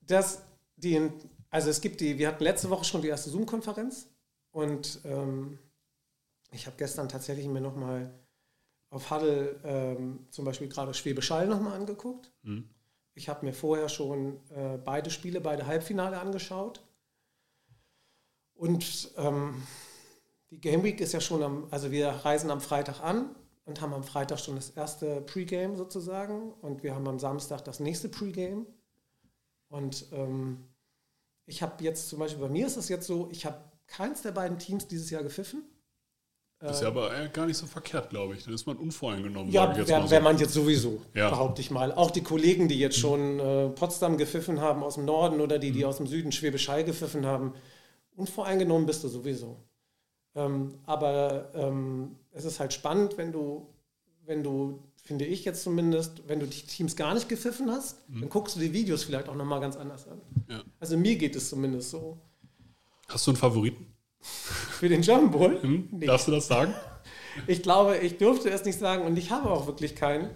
[0.00, 0.42] das,
[0.76, 1.10] die,
[1.50, 4.08] also es gibt die, wir hatten letzte Woche schon die erste Zoom-Konferenz
[4.50, 5.58] und ähm,
[6.50, 8.12] ich habe gestern tatsächlich mir nochmal
[8.92, 12.30] auf Huddle ähm, zum Beispiel gerade Schwäbisch Hall nochmal angeguckt.
[13.14, 16.84] Ich habe mir vorher schon äh, beide Spiele, beide Halbfinale angeschaut.
[18.54, 19.62] Und ähm,
[20.50, 23.94] die Game Week ist ja schon am, also wir reisen am Freitag an und haben
[23.94, 28.66] am Freitag schon das erste Pre-Game sozusagen und wir haben am Samstag das nächste Pre-Game.
[29.68, 30.64] Und ähm,
[31.46, 34.32] ich habe jetzt zum Beispiel, bei mir ist es jetzt so, ich habe keins der
[34.32, 35.64] beiden Teams dieses Jahr gepfiffen.
[36.62, 38.44] Das ist ja aber äh, gar nicht so verkehrt, glaube ich.
[38.44, 39.50] Dann ist man unvoreingenommen.
[39.52, 41.28] Ja, wäre wär man jetzt sowieso, Ja.
[41.28, 41.92] behaupte ich mal.
[41.92, 45.72] Auch die Kollegen, die jetzt schon äh, Potsdam gepfiffen haben aus dem Norden oder die,
[45.72, 47.52] die aus dem Süden Schwäbisch Hall gepfiffen haben,
[48.14, 49.56] unvoreingenommen bist du sowieso.
[50.36, 53.66] Ähm, aber ähm, es ist halt spannend, wenn du,
[54.24, 58.28] wenn du, finde ich jetzt zumindest, wenn du die Teams gar nicht gepfiffen hast, dann
[58.28, 60.20] guckst du die Videos vielleicht auch nochmal ganz anders an.
[60.48, 60.62] Ja.
[60.78, 62.18] Also mir geht es zumindest so.
[63.08, 63.88] Hast du einen Favoriten?
[64.82, 65.62] Für den German Bowl?
[65.62, 65.88] Hm?
[65.92, 66.06] Nee.
[66.06, 66.74] Darfst du das sagen?
[67.46, 70.28] Ich glaube, ich dürfte es nicht sagen und ich habe auch wirklich keinen.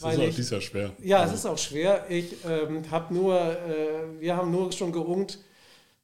[0.00, 0.92] Das ist auch ich- dies Jahr schwer.
[1.02, 2.06] Ja, es ist auch schwer.
[2.08, 5.40] Ich ähm, habe nur, äh, wir haben nur schon geungt,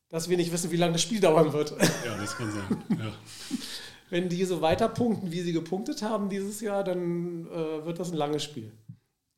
[0.08, 1.76] dass wir nicht wissen, wie lange das Spiel dauern wird.
[2.04, 2.82] Ja, das kann sein.
[2.98, 3.12] Ja.
[4.10, 8.10] Wenn die so weiter punkten, wie sie gepunktet haben dieses Jahr, dann äh, wird das
[8.10, 8.72] ein langes Spiel.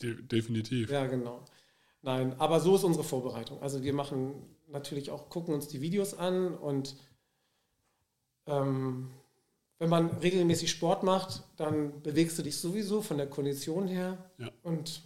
[0.00, 0.90] De definitiv.
[0.90, 1.44] Ja, genau.
[2.00, 3.60] Nein, aber so ist unsere Vorbereitung.
[3.60, 4.36] Also wir machen
[4.68, 6.96] natürlich auch, gucken uns die Videos an und
[8.48, 9.10] ähm,
[9.78, 14.18] wenn man regelmäßig Sport macht, dann bewegst du dich sowieso von der Kondition her.
[14.38, 14.50] Ja.
[14.62, 15.02] Und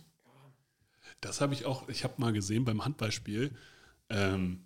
[1.21, 3.51] Das habe ich auch, ich habe mal gesehen beim Handballspiel,
[4.09, 4.65] ähm,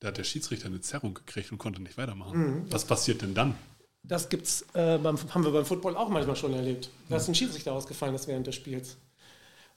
[0.00, 2.38] da hat der Schiedsrichter eine Zerrung gekriegt und konnte nicht weitermachen.
[2.38, 2.72] Mhm.
[2.72, 3.54] Was passiert denn dann?
[4.02, 7.72] Das gibt's, äh, beim, haben wir beim Football auch manchmal schon erlebt, dass ein Schiedsrichter
[7.72, 8.96] ausgefallen ist während des Spiels.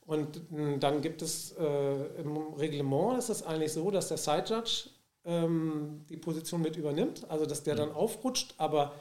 [0.06, 4.46] Und mh, dann gibt es äh, im Reglement ist es eigentlich so, dass der Side
[4.48, 4.90] Judge
[5.26, 8.94] ähm, die Position mit übernimmt, also dass der dann aufrutscht, aber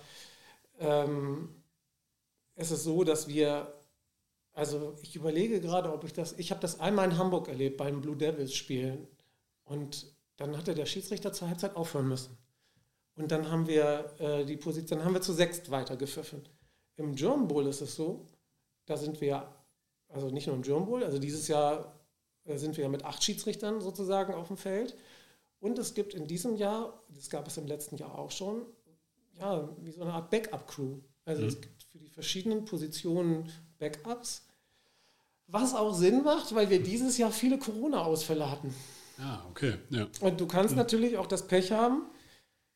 [0.79, 1.49] ähm,
[2.57, 3.73] es ist so, dass wir,
[4.53, 8.01] also ich überlege gerade, ob ich das, ich habe das einmal in Hamburg erlebt beim
[8.01, 9.07] Blue Devils Spielen
[9.65, 10.07] und
[10.37, 12.37] dann hatte der Schiedsrichter zur Halbzeit aufhören müssen.
[13.17, 16.43] Und dann haben wir äh, die Position, dann haben wir zu sechst weitergepfiffen.
[16.97, 18.27] Im German Bowl ist es so,
[18.87, 19.47] da sind wir,
[20.09, 22.01] also nicht nur im German Bowl, also dieses Jahr
[22.45, 24.97] äh, sind wir mit acht Schiedsrichtern sozusagen auf dem Feld.
[25.61, 28.63] Und es gibt in diesem Jahr, das gab es im letzten Jahr auch schon,
[29.39, 30.99] ja, wie so eine Art Backup-Crew.
[31.25, 34.47] Also es gibt für die verschiedenen Positionen Backups,
[35.47, 38.75] was auch Sinn macht, weil wir dieses Jahr viele Corona-Ausfälle hatten.
[39.19, 39.75] Ja, okay.
[39.91, 40.07] Ja.
[40.21, 42.07] Und du kannst natürlich auch das Pech haben,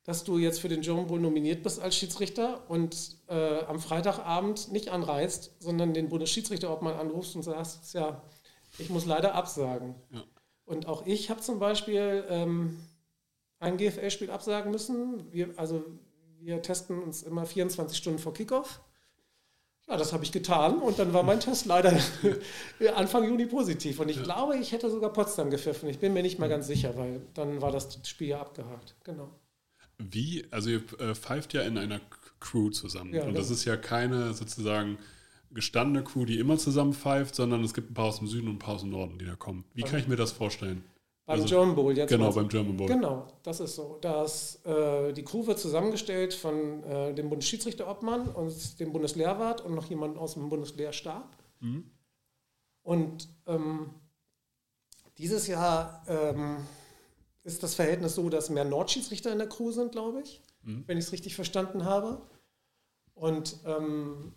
[0.05, 4.71] dass du jetzt für den German Bowl nominiert bist als Schiedsrichter und äh, am Freitagabend
[4.71, 8.23] nicht anreist, sondern den Bundesschiedsrichterobmann anrufst und sagst, ja,
[8.79, 9.95] ich muss leider absagen.
[10.11, 10.23] Ja.
[10.65, 12.79] Und auch ich habe zum Beispiel ähm,
[13.59, 15.31] ein GFL-Spiel absagen müssen.
[15.33, 15.85] Wir, also
[16.41, 18.81] wir testen uns immer 24 Stunden vor Kickoff.
[19.89, 21.93] Ja, das habe ich getan und dann war mein Test leider
[22.95, 24.01] Anfang Juni positiv.
[24.01, 25.89] Und ich glaube, ich hätte sogar Potsdam gepfiffen.
[25.89, 28.95] Ich bin mir nicht mal ganz sicher, weil dann war das Spiel ja abgehakt.
[29.05, 29.31] Genau.
[29.99, 32.01] Wie, also ihr äh, pfeift ja in einer
[32.41, 33.15] Crew zusammen.
[33.15, 33.57] Ja, und das genau.
[33.57, 34.99] ist ja keine sozusagen
[35.55, 38.57] gestandene Crew, die immer zusammen pfeift, sondern es gibt ein paar aus dem Süden und
[38.57, 39.65] ein paar aus dem Norden, die da kommen.
[39.75, 40.85] Wie kann ich mir das vorstellen?
[41.27, 42.11] Beim Also, German Bowl jetzt.
[42.11, 42.87] Genau, beim German Bowl.
[42.87, 43.99] Genau, das ist so.
[44.03, 49.87] Das, äh, die Crew wird zusammengestellt von äh, dem Bundesschiedsrichterobmann und dem Bundeslehrwart und noch
[49.87, 51.37] jemand aus dem Bundeslehrstab.
[52.83, 53.89] Und ähm,
[55.17, 56.59] dieses Jahr ähm,
[57.43, 60.43] ist das Verhältnis so, dass mehr Nordschiedsrichter in der Crew sind, glaube ich,
[60.87, 62.21] wenn ich es richtig verstanden habe.
[63.15, 64.35] Und ähm,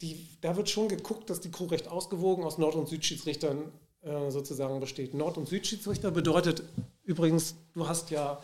[0.00, 4.30] die, da wird schon geguckt, dass die Crew recht ausgewogen aus Nord- und Südschiedsrichtern äh,
[4.30, 5.14] sozusagen besteht.
[5.14, 6.62] Nord- und Südschiedsrichter bedeutet
[7.04, 8.42] übrigens, du hast ja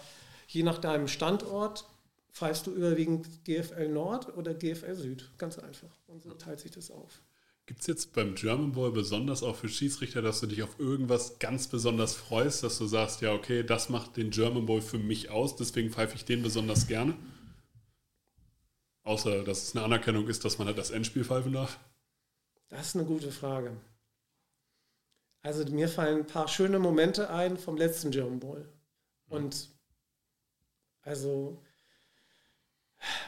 [0.49, 1.85] je nach deinem Standort,
[2.33, 5.31] pfeifst du überwiegend GFL Nord oder GFL Süd.
[5.39, 5.91] Ganz einfach.
[6.09, 7.23] Und so teilt sich das auf.
[7.67, 11.39] Gibt es jetzt beim German Bowl besonders auch für Schiedsrichter, dass du dich auf irgendwas
[11.39, 15.31] ganz besonders freust, dass du sagst, ja, okay, das macht den German Bowl für mich
[15.31, 17.17] aus, deswegen pfeife ich den besonders gerne?
[19.05, 21.79] Außer, dass es eine Anerkennung ist, dass man halt das Endspiel pfeifen darf.
[22.69, 23.77] Das ist eine gute Frage.
[25.43, 28.67] Also mir fallen ein paar schöne Momente ein vom letzten German Bowl.
[29.29, 29.69] Und
[31.03, 31.63] also,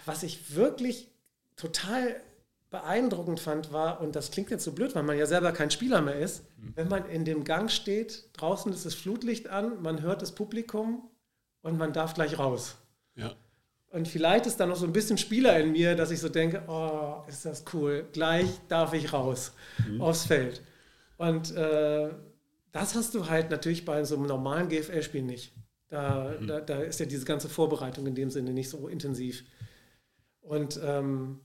[0.06, 1.10] was ich wirklich
[1.56, 2.22] total
[2.70, 6.00] beeindruckend fand, war, und das klingt jetzt so blöd, weil man ja selber kein Spieler
[6.00, 10.22] mehr ist, wenn man in dem Gang steht, draußen ist das Flutlicht an, man hört
[10.22, 11.10] das Publikum
[11.60, 12.76] und man darf gleich raus.
[13.14, 13.36] Ja.
[13.96, 16.62] Und vielleicht ist da noch so ein bisschen Spieler in mir, dass ich so denke,
[16.68, 19.52] oh, ist das cool, gleich darf ich raus
[19.98, 20.60] aufs Feld.
[21.16, 22.10] Und äh,
[22.72, 25.54] das hast du halt natürlich bei so einem normalen GFL-Spiel nicht.
[25.88, 29.44] Da, da, da ist ja diese ganze Vorbereitung in dem Sinne nicht so intensiv.
[30.42, 31.40] Und ähm,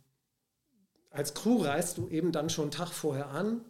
[1.10, 3.62] als Crew reist du eben dann schon einen Tag vorher an.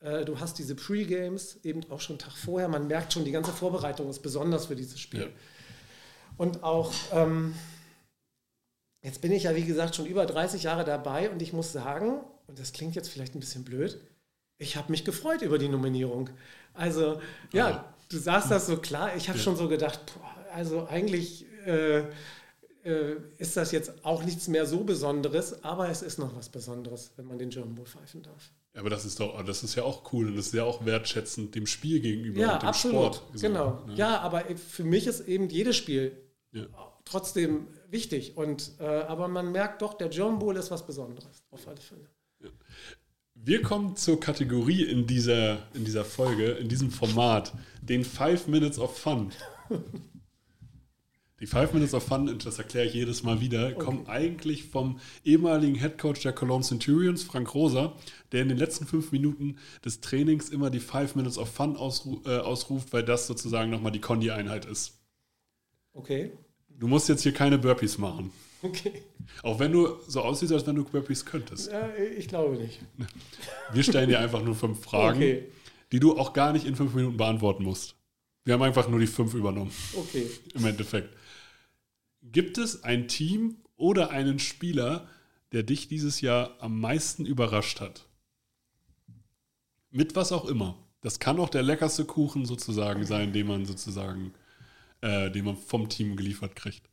[0.00, 2.66] Äh, du hast diese Pre-Games eben auch schon einen Tag vorher.
[2.66, 5.20] Man merkt schon, die ganze Vorbereitung ist besonders für dieses Spiel.
[5.20, 5.28] Ja.
[6.36, 7.54] Und auch, ähm,
[9.02, 12.20] jetzt bin ich ja wie gesagt schon über 30 Jahre dabei und ich muss sagen,
[12.46, 13.98] und das klingt jetzt vielleicht ein bisschen blöd,
[14.58, 16.30] ich habe mich gefreut über die Nominierung.
[16.74, 17.20] Also,
[17.52, 17.94] ja, Ah.
[18.08, 19.14] du sagst das so klar.
[19.16, 19.44] Ich habe Ja.
[19.44, 21.98] schon so gedacht, boah, also eigentlich äh,
[22.84, 27.12] äh, ist das jetzt auch nichts mehr so Besonderes, aber es ist noch was Besonderes,
[27.16, 28.50] wenn man den German Bowl pfeifen darf.
[28.74, 31.54] Aber das ist doch, das ist ja auch cool und das ist ja auch wertschätzend
[31.54, 33.14] dem Spiel gegenüber Ja, und dem absolut.
[33.16, 33.22] Sport.
[33.34, 33.82] So, genau.
[33.86, 33.94] ne?
[33.96, 36.12] Ja, aber für mich ist eben jedes Spiel
[36.52, 36.66] Ja.
[37.10, 38.36] Trotzdem wichtig.
[38.36, 42.08] Und, äh, aber man merkt doch, der German Bowl ist was Besonderes, auf alle Fälle.
[43.34, 48.78] Wir kommen zur Kategorie in dieser, in dieser Folge, in diesem Format, den Five Minutes
[48.78, 49.30] of Fun.
[51.40, 54.98] Die Five Minutes of Fun, und das erkläre ich jedes Mal wieder, kommen eigentlich vom
[55.24, 57.94] ehemaligen Head Coach der Cologne Centurions, Frank Rosa,
[58.32, 62.20] der in den letzten fünf Minuten des Trainings immer die Five Minutes of Fun ausru
[62.26, 64.98] äh, ausruft, weil das sozusagen nochmal die Condi-Einheit ist.
[65.92, 66.32] Okay.
[66.78, 68.30] Du musst jetzt hier keine Burpees machen.
[68.62, 69.02] Okay.
[69.42, 71.68] Auch wenn du so aussiehst, als wenn du Burpees könntest.
[71.68, 72.80] Äh, ich glaube nicht.
[73.72, 75.44] Wir stellen dir einfach nur fünf Fragen, Okay.
[75.92, 77.94] die du auch gar nicht in fünf Minuten beantworten musst.
[78.44, 80.26] Wir haben einfach nur die fünf übernommen, Okay.
[80.54, 81.14] im Endeffekt.
[82.22, 85.06] Gibt es ein Team oder einen Spieler,
[85.52, 88.06] der dich dieses Jahr am meisten überrascht hat?
[89.90, 90.76] Mit was auch immer.
[91.00, 94.34] Das kann auch der leckerste Kuchen sozusagen sein, den man sozusagen,
[95.00, 96.88] äh, den man vom Team geliefert kriegt.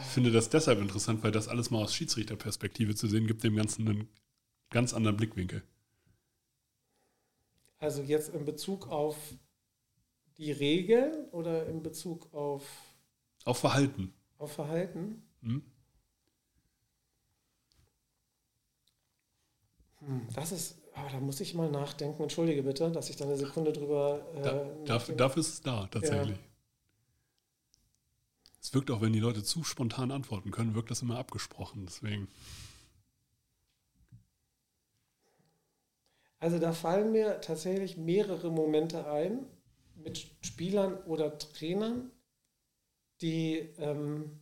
[0.00, 3.54] Ich finde das deshalb interessant, weil das alles mal aus Schiedsrichterperspektive zu sehen, gibt dem
[3.56, 4.08] Ganzen einen
[4.70, 5.62] ganz anderen Blickwinkel.
[7.78, 9.34] Also jetzt in Bezug auf
[10.36, 12.64] die Regeln oder in Bezug auf,
[13.44, 14.12] Auch Verhalten.
[14.36, 15.22] auf Verhalten?
[15.42, 15.62] Hm?
[20.00, 22.22] Hm, Das ist, ah, da muss ich mal nachdenken.
[22.22, 24.24] Entschuldige bitte, dass ich da eine Sekunde drüber.
[24.36, 26.38] Äh, Da, dafür, dafür ist es da, tatsächlich.
[28.60, 31.84] Es wirkt auch, wenn die Leute zu spontan antworten können, wirkt das immer abgesprochen.
[31.86, 32.28] Deswegen.
[36.38, 39.46] Also da fallen mir tatsächlich mehrere Momente ein
[39.94, 42.10] mit Spielern oder Trainern,
[43.20, 44.40] die, ähm,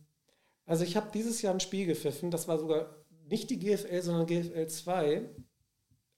[0.65, 2.95] also ich habe dieses Jahr ein Spiel gepfiffen, das war sogar
[3.29, 5.29] nicht die GFL, sondern GFL 2.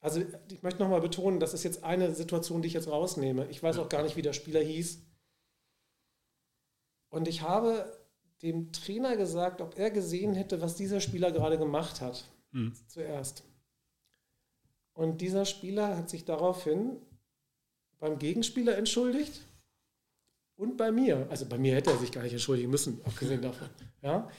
[0.04, 3.48] Also ich möchte nochmal betonen, das ist jetzt eine Situation, die ich jetzt rausnehme.
[3.50, 5.02] Ich weiß auch gar nicht, wie der Spieler hieß.
[7.08, 7.98] Und ich habe
[8.42, 12.26] dem Trainer gesagt, ob er gesehen hätte, was dieser Spieler gerade gemacht hat.
[12.52, 12.74] Hm.
[12.88, 13.46] Zuerst.
[14.92, 16.98] Und dieser Spieler hat sich daraufhin
[17.98, 19.48] beim Gegenspieler entschuldigt
[20.58, 21.28] und bei mir.
[21.30, 23.70] Also bei mir hätte er sich gar nicht entschuldigen müssen, abgesehen davon.
[24.02, 24.30] Ja.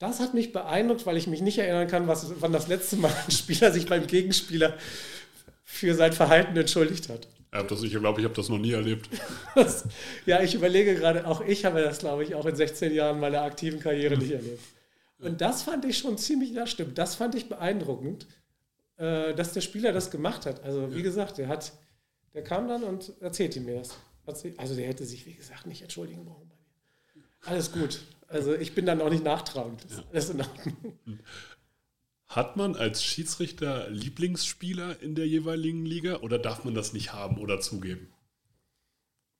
[0.00, 3.12] Das hat mich beeindruckt, weil ich mich nicht erinnern kann, was, wann das letzte Mal
[3.26, 4.76] ein Spieler sich beim Gegenspieler
[5.62, 7.28] für sein Verhalten entschuldigt hat.
[7.52, 9.08] Ich, hab das, ich glaube, ich habe das noch nie erlebt.
[9.54, 9.84] Das,
[10.24, 13.42] ja, ich überlege gerade, auch ich habe das, glaube ich, auch in 16 Jahren meiner
[13.42, 14.62] aktiven Karriere nicht erlebt.
[15.18, 18.26] Und das fand ich schon ziemlich, ja stimmt, das fand ich beeindruckend,
[18.96, 20.64] äh, dass der Spieler das gemacht hat.
[20.64, 21.72] Also wie gesagt, der hat,
[22.32, 23.90] der kam dann und erzählte mir das.
[24.56, 27.24] Also der hätte sich, wie gesagt, nicht entschuldigen brauchen bei mir.
[27.52, 28.00] Alles gut.
[28.30, 29.84] Also ich bin dann auch nicht nachtragend.
[29.84, 31.18] Das ist alles in Ordnung.
[32.26, 37.38] Hat man als Schiedsrichter Lieblingsspieler in der jeweiligen Liga oder darf man das nicht haben
[37.38, 38.12] oder zugeben?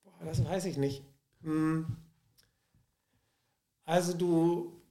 [0.03, 1.03] Boah, das weiß ich nicht.
[1.41, 1.85] Hm.
[3.85, 4.81] Also du,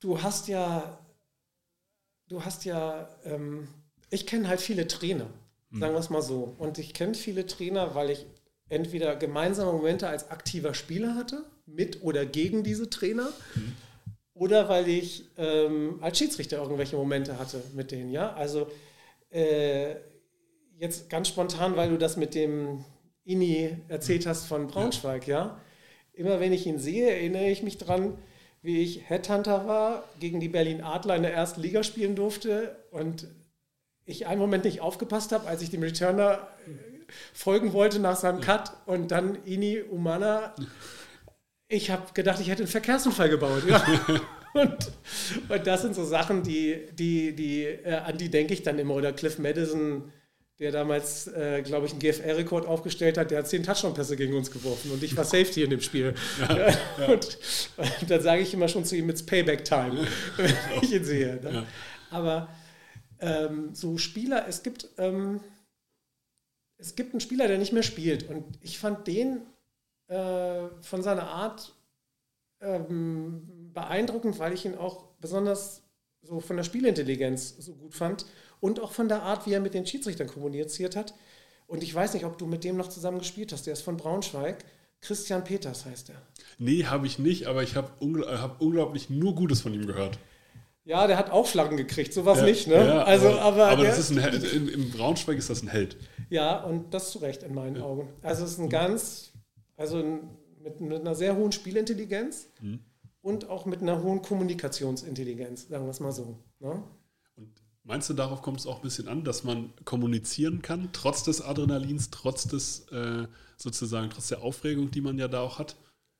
[0.00, 0.98] du hast ja
[2.28, 3.68] du hast ja, ähm,
[4.10, 5.28] ich kenne halt viele Trainer,
[5.70, 6.54] sagen wir es mal so.
[6.58, 8.26] Und ich kenne viele Trainer, weil ich
[8.68, 13.28] entweder gemeinsame Momente als aktiver Spieler hatte, mit oder gegen diese Trainer,
[14.34, 18.32] oder weil ich ähm, als Schiedsrichter irgendwelche Momente hatte mit denen, ja.
[18.34, 18.68] Also
[19.30, 19.96] äh,
[20.78, 22.84] jetzt ganz spontan, weil du das mit dem
[23.24, 25.60] Ini erzählt hast von Braunschweig, ja.
[26.12, 28.18] Immer wenn ich ihn sehe, erinnere ich mich dran,
[28.62, 33.28] wie ich Headhunter war, gegen die Berlin Adler in der ersten Liga spielen durfte und
[34.04, 36.46] ich einen Moment nicht aufgepasst habe, als ich dem Returner
[37.32, 40.54] folgen wollte nach seinem Cut und dann Ini Umana.
[41.68, 43.62] Ich habe gedacht, ich hätte einen Verkehrsunfall gebaut.
[43.68, 43.84] Ja.
[44.56, 44.90] Und,
[45.50, 48.94] und das sind so Sachen, die, die, die, äh, an die denke ich dann immer.
[48.94, 50.10] Oder Cliff Madison,
[50.58, 54.50] der damals, äh, glaube ich, einen GFR-Rekord aufgestellt hat, der hat zehn Touchdown-Pässe gegen uns
[54.50, 56.14] geworfen und ich war Safety in dem Spiel.
[56.40, 57.06] Ja, ja.
[57.08, 57.38] Und,
[57.76, 60.06] und, dann sage ich immer schon zu ihm, it's Payback-Time,
[60.38, 61.38] wenn ich ihn sehe.
[61.42, 61.66] Ne?
[62.10, 62.48] Aber
[63.20, 65.40] ähm, so Spieler, es gibt, ähm,
[66.78, 69.42] es gibt einen Spieler, der nicht mehr spielt und ich fand den
[70.08, 71.74] äh, von seiner Art
[72.60, 75.82] ähm, beeindruckend, weil ich ihn auch besonders
[76.22, 78.26] so von der Spielintelligenz so gut fand
[78.60, 81.14] und auch von der Art, wie er mit den Schiedsrichtern kommuniziert hat.
[81.66, 83.66] Und ich weiß nicht, ob du mit dem noch zusammen gespielt hast.
[83.66, 84.64] Der ist von Braunschweig.
[85.00, 86.22] Christian Peters heißt er.
[86.58, 90.18] Nee, habe ich nicht, aber ich habe ungl hab unglaublich nur Gutes von ihm gehört.
[90.84, 92.74] Ja, der hat Aufschlagen gekriegt, sowas ja, nicht, ne?
[92.74, 94.52] Ja, also, aber, aber, aber das ist ein Held.
[94.52, 95.96] In, Im Braunschweig ist das ein Held.
[96.28, 97.82] Ja, und das zu Recht in meinen ja.
[97.82, 98.08] Augen.
[98.22, 99.32] Also es ist ein ganz,
[99.76, 100.30] also ein,
[100.62, 102.80] mit, mit, einer sehr hohen Spielintelligenz mhm.
[103.22, 106.38] und auch mit einer hohen Kommunikationsintelligenz, sagen wir es mal so.
[106.58, 106.82] Ne?
[107.36, 107.50] Und
[107.84, 111.42] meinst du, darauf kommt es auch ein bisschen an, dass man kommunizieren kann, trotz des
[111.42, 115.76] Adrenalins, trotz des äh, sozusagen, trotz der Aufregung, die man ja da auch hat?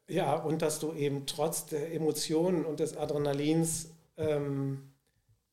[0.08, 4.92] Ja, und dass du eben trotz der Emotionen und des Adrenalins ähm,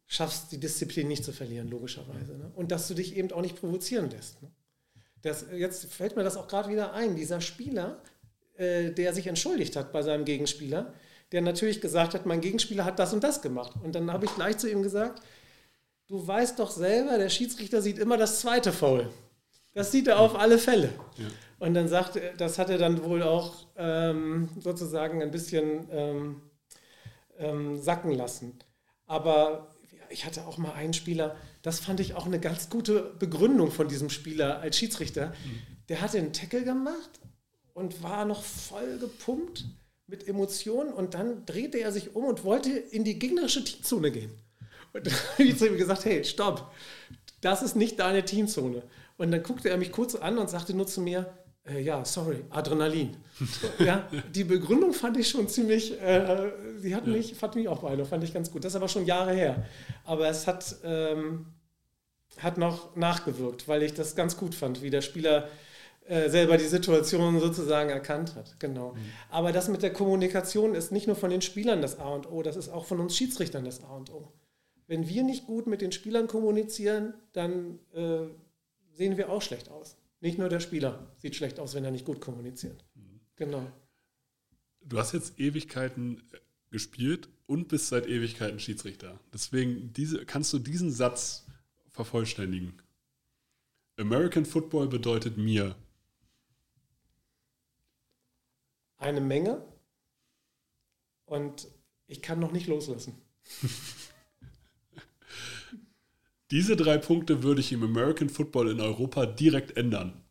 [0.08, 2.38] schaffst, die Disziplin nicht zu verlieren, logischerweise.
[2.38, 2.52] Ne?
[2.56, 4.42] Und dass du dich eben auch nicht provozieren lässt.
[4.42, 4.52] Ne?
[5.22, 7.16] Das, jetzt fällt mir das auch gerade wieder ein.
[7.16, 8.02] Dieser Spieler,
[8.56, 10.94] äh, der sich entschuldigt hat bei seinem Gegenspieler,
[11.32, 13.74] der natürlich gesagt hat, mein Gegenspieler hat das und das gemacht.
[13.84, 15.24] Und dann habe ich gleich zu ihm gesagt,
[16.08, 19.10] du weißt doch selber, der Schiedsrichter sieht immer das zweite Foul.
[19.74, 20.90] Das sieht er auf alle Fälle.
[21.18, 21.26] Ja.
[21.58, 26.42] Und dann sagt das hat er dann wohl auch ähm, sozusagen ein bisschen ähm,
[27.40, 28.60] ähm, sacken lassen.
[29.08, 29.73] Aber
[30.14, 33.88] ich hatte auch mal einen Spieler, das fand ich auch eine ganz gute Begründung von
[33.88, 35.30] diesem Spieler als Schiedsrichter.
[35.30, 35.62] Mhm.
[35.90, 37.20] Der hatte einen Tackle gemacht
[37.74, 39.66] und war noch voll gepumpt
[40.08, 44.32] mit Emotionen und dann drehte er sich um und wollte in die gegnerische Teamzone gehen.
[44.94, 46.72] Und dann habe ich zu ihm gesagt, hey, stopp,
[47.42, 48.84] das ist nicht deine Teamzone.
[49.18, 51.34] Und dann guckte er mich kurz an und sagte nur zu mir,
[51.66, 53.16] äh, ja, sorry, Adrenalin.
[53.80, 56.52] ja, die Begründung fand ich schon ziemlich, äh,
[56.84, 58.64] die hat mich, fand mich auch beeindruckt, fand ich ganz gut.
[58.66, 59.66] Das ist aber schon Jahre her.
[60.04, 61.46] Aber es hat, ähm,
[62.38, 65.48] hat noch nachgewirkt, weil ich das ganz gut fand, wie der Spieler
[66.06, 68.60] äh, selber die Situation sozusagen erkannt hat.
[68.60, 68.92] Genau.
[68.92, 69.00] Mhm.
[69.30, 72.44] Aber das mit der Kommunikation ist nicht nur von den Spielern das A und O,
[72.44, 74.34] das ist auch von uns Schiedsrichtern das A und O.
[74.88, 78.28] Wenn wir nicht gut mit den Spielern kommunizieren, dann äh,
[78.92, 79.96] sehen wir auch schlecht aus.
[80.24, 82.86] Nicht nur der Spieler sieht schlecht aus, wenn er nicht gut kommuniziert.
[82.96, 83.20] Mhm.
[83.36, 83.70] Genau.
[84.80, 86.38] Du hast jetzt Ewigkeiten äh,
[86.72, 89.20] gespielt und bist seit Ewigkeiten Schiedsrichter.
[89.34, 91.46] Deswegen diese, kannst du diesen Satz
[91.90, 92.82] vervollständigen.
[93.98, 95.76] American Football bedeutet mir.
[98.96, 99.62] Eine Menge
[101.26, 101.68] und
[102.08, 103.22] ich kann noch nicht loslassen.
[106.54, 110.24] Diese drei Punkte würde ich im American Football in Europa direkt ändern.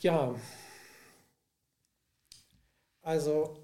[0.00, 0.34] Ja,
[3.02, 3.56] also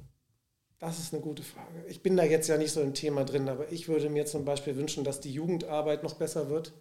[0.78, 1.84] das ist eine gute Frage.
[1.88, 4.44] Ich bin da jetzt ja nicht so im Thema drin, aber ich würde mir zum
[4.44, 6.74] Beispiel wünschen, dass die Jugendarbeit noch besser wird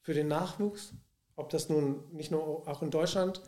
[0.00, 0.94] für den Nachwuchs.
[1.34, 3.42] Ob das nun nicht nur auch in Deutschland,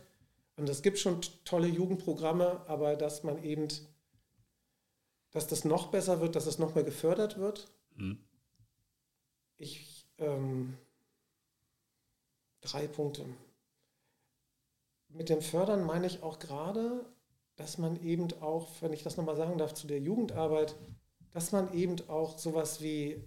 [0.56, 3.68] und es gibt schon tolle Jugendprogramme, aber dass man eben
[5.30, 7.68] dass das noch besser wird, dass es noch mehr gefördert wird.
[7.96, 8.18] Mhm.
[9.56, 10.76] Ich, ähm,
[12.60, 13.24] drei Punkte.
[15.08, 17.04] Mit dem Fördern meine ich auch gerade,
[17.56, 20.76] dass man eben auch, wenn ich das nochmal sagen darf, zu der Jugendarbeit,
[21.32, 23.22] dass man eben auch sowas wie,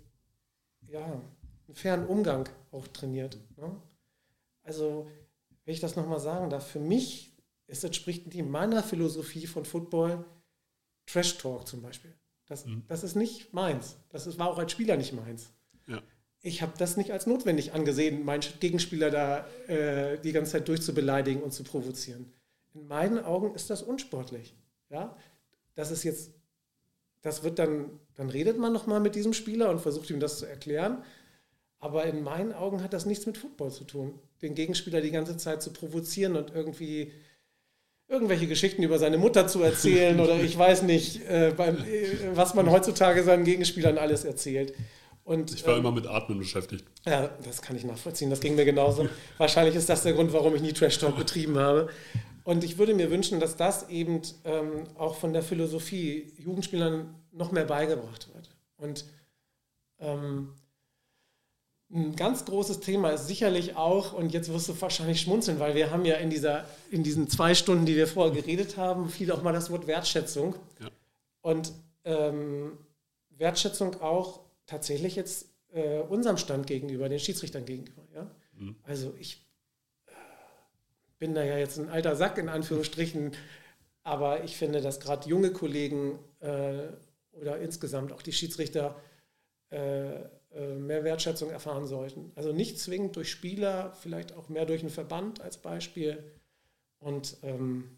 [0.87, 3.37] ja, einen fairen Umgang auch trainiert.
[3.57, 3.75] Ne?
[4.63, 5.09] Also,
[5.65, 7.35] wenn ich das nochmal sagen darf, für mich
[7.67, 10.25] ist, entspricht die meiner Philosophie von Football,
[11.11, 12.13] Trash Talk zum Beispiel.
[12.47, 12.83] Das, mhm.
[12.87, 13.97] das ist nicht meins.
[14.09, 15.51] Das ist, war auch als Spieler nicht meins.
[15.87, 16.01] Ja.
[16.41, 21.43] Ich habe das nicht als notwendig angesehen, meinen Gegenspieler da äh, die ganze Zeit durchzubeleidigen
[21.43, 22.31] und zu provozieren.
[22.73, 24.55] In meinen Augen ist das unsportlich.
[24.89, 25.15] Ja?
[25.75, 26.31] das ist jetzt,
[27.21, 30.45] das wird dann, dann redet man nochmal mit diesem Spieler und versucht ihm das zu
[30.45, 31.03] erklären.
[31.79, 35.37] Aber in meinen Augen hat das nichts mit Football zu tun, den Gegenspieler die ganze
[35.37, 37.11] Zeit zu provozieren und irgendwie
[38.11, 42.53] irgendwelche Geschichten über seine Mutter zu erzählen oder ich weiß nicht, äh, beim, äh, was
[42.53, 44.73] man heutzutage seinen Gegenspielern alles erzählt.
[45.23, 46.83] Und, ich war ähm, immer mit Atmen beschäftigt.
[47.05, 48.29] Ja, das kann ich nachvollziehen.
[48.29, 49.07] Das ging mir genauso.
[49.37, 51.89] Wahrscheinlich ist das der Grund, warum ich nie Trash Talk betrieben habe.
[52.43, 57.53] Und ich würde mir wünschen, dass das eben ähm, auch von der Philosophie Jugendspielern noch
[57.53, 58.49] mehr beigebracht wird.
[58.77, 59.05] Und
[59.99, 60.49] ähm,
[61.93, 65.91] ein ganz großes Thema ist sicherlich auch, und jetzt wirst du wahrscheinlich schmunzeln, weil wir
[65.91, 69.43] haben ja in, dieser, in diesen zwei Stunden, die wir vorher geredet haben, fiel auch
[69.43, 70.55] mal das Wort Wertschätzung.
[70.79, 70.87] Ja.
[71.41, 71.73] Und
[72.05, 72.77] ähm,
[73.29, 78.03] Wertschätzung auch tatsächlich jetzt äh, unserem Stand gegenüber, den Schiedsrichtern gegenüber.
[78.15, 78.31] Ja?
[78.53, 78.75] Mhm.
[78.83, 79.45] Also ich
[80.07, 80.11] äh,
[81.19, 83.33] bin da ja jetzt ein alter Sack in Anführungsstrichen,
[84.03, 86.87] aber ich finde, dass gerade junge Kollegen äh,
[87.33, 88.95] oder insgesamt auch die Schiedsrichter
[89.69, 90.21] äh,
[90.53, 92.31] mehr Wertschätzung erfahren sollten.
[92.35, 96.23] Also nicht zwingend durch Spieler, vielleicht auch mehr durch einen Verband als Beispiel.
[96.99, 97.97] Und ähm,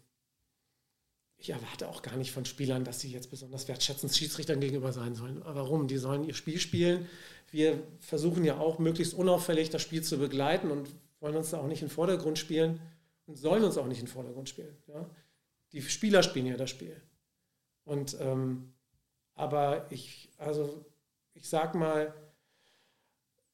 [1.36, 5.14] ich erwarte auch gar nicht von Spielern, dass sie jetzt besonders wertschätzend Schiedsrichtern gegenüber sein
[5.14, 5.42] sollen.
[5.42, 5.88] Aber warum?
[5.88, 7.08] Die sollen ihr Spiel spielen.
[7.50, 10.88] Wir versuchen ja auch möglichst unauffällig das Spiel zu begleiten und
[11.20, 12.80] wollen uns da auch nicht in den Vordergrund spielen
[13.26, 14.76] und sollen uns auch nicht in den Vordergrund spielen.
[14.86, 15.08] Ja?
[15.72, 17.00] Die Spieler spielen ja das Spiel.
[17.84, 18.72] Und ähm,
[19.34, 20.84] aber ich, also
[21.34, 22.14] ich sag mal,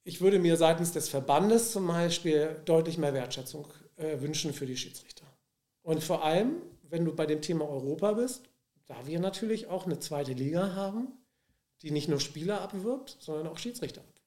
[0.04, 4.76] ich würde mir seitens des Verbandes zum Beispiel deutlich mehr Wertschätzung äh, wünschen für die
[4.76, 5.26] Schiedsrichter.
[5.82, 8.42] Und vor allem wenn du bei dem Thema Europa bist,
[8.86, 11.08] da wir natürlich auch eine zweite Liga haben,
[11.82, 14.20] die nicht nur Spieler abwirbt, sondern auch Schiedsrichter abwirbt.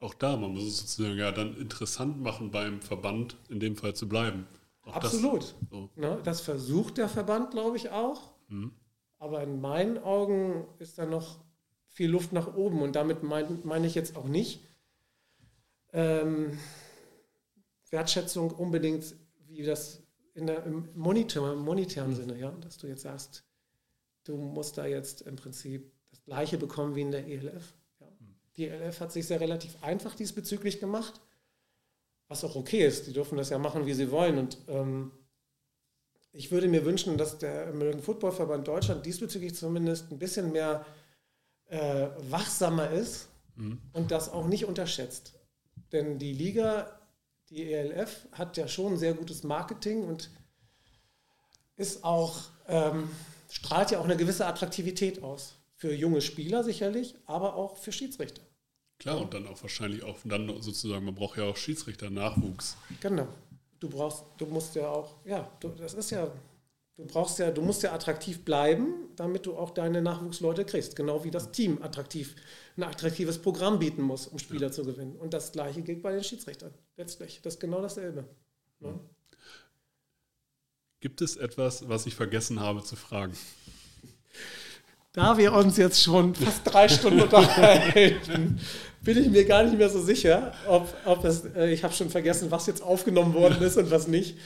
[0.00, 3.94] Auch da, man muss es sozusagen ja dann interessant machen, beim Verband in dem Fall
[3.94, 4.46] zu bleiben.
[4.82, 5.42] Auch Absolut.
[5.42, 5.90] Das, so.
[5.96, 8.34] ne, das, versucht der Verband, glaube ich, auch.
[8.48, 8.72] Mhm.
[9.18, 11.38] Aber in meinen Augen ist da noch
[11.86, 12.82] viel Luft nach oben.
[12.82, 14.60] Und damit meine mein ich jetzt auch nicht
[15.92, 16.58] ähm,
[17.90, 19.14] Wertschätzung unbedingt,
[19.46, 20.02] wie das
[20.34, 23.44] in der, im, Monitor, im monetären Sinne, ja, dass du jetzt sagst,
[24.24, 27.74] du musst da jetzt im Prinzip das Gleiche bekommen wie in der ELF.
[28.00, 28.06] Ja.
[28.56, 31.20] Die ELF hat sich sehr relativ einfach diesbezüglich gemacht,
[32.28, 33.06] was auch okay ist.
[33.06, 34.38] Die dürfen das ja machen, wie sie wollen.
[34.38, 35.12] Und ähm,
[36.32, 40.84] ich würde mir wünschen, dass der American Football Verband Deutschland diesbezüglich zumindest ein bisschen mehr
[41.68, 43.80] äh, wachsamer ist mhm.
[43.92, 45.35] und das auch nicht unterschätzt.
[45.92, 46.96] Denn die Liga
[47.50, 50.30] die ELF hat ja schon sehr gutes Marketing und
[51.76, 53.08] ist auch, ähm,
[53.50, 55.54] strahlt ja auch eine gewisse Attraktivität aus.
[55.76, 58.42] Für junge Spieler sicherlich, aber auch für Schiedsrichter.
[58.98, 62.78] Klar, und dann auch wahrscheinlich auch dann sozusagen, man braucht ja auch Schiedsrichter-Nachwuchs.
[63.00, 63.28] Genau.
[63.78, 66.32] Du brauchst, du musst ja auch, ja, du, das ist ja
[66.96, 70.96] Du brauchst ja, du musst ja attraktiv bleiben, damit du auch deine Nachwuchsleute kriegst.
[70.96, 72.34] Genau wie das Team attraktiv,
[72.76, 74.72] ein attraktives Programm bieten muss, um Spieler ja.
[74.72, 75.14] zu gewinnen.
[75.16, 76.72] Und das gleiche gilt bei den Schiedsrichtern.
[76.96, 77.40] Letztlich.
[77.42, 78.24] Das ist genau dasselbe.
[78.80, 78.88] Ja.
[78.88, 79.00] Ne?
[81.00, 83.34] Gibt es etwas, was ich vergessen habe zu fragen?
[85.12, 88.60] Da wir uns jetzt schon fast drei Stunden unterhalten,
[89.02, 92.10] bin ich mir gar nicht mehr so sicher, ob, ob das, äh, ich habe schon
[92.10, 94.38] vergessen, was jetzt aufgenommen worden ist und was nicht.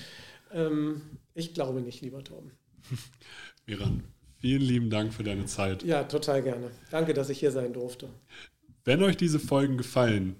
[0.53, 1.03] Ähm,
[1.35, 2.53] ich glaube nicht, lieber Torben.
[3.66, 4.03] Miran,
[4.39, 5.83] vielen lieben Dank für deine Zeit.
[5.83, 6.70] Ja, total gerne.
[6.91, 8.09] Danke, dass ich hier sein durfte.
[8.85, 10.37] Wenn euch diese Folgen gefallen,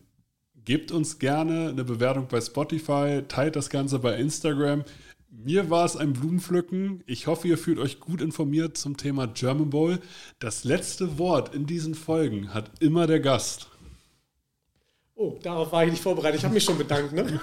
[0.65, 4.85] gebt uns gerne eine Bewertung bei Spotify, teilt das Ganze bei Instagram.
[5.31, 7.05] Mir war es ein Blumenpflücken.
[7.07, 10.01] Ich hoffe, ihr fühlt euch gut informiert zum Thema German Bowl.
[10.41, 13.69] Das letzte Wort in diesen Folgen hat immer der Gast.
[15.21, 16.39] Oh, darauf war ich nicht vorbereitet.
[16.39, 17.13] Ich habe mich schon bedankt.
[17.13, 17.39] Ne?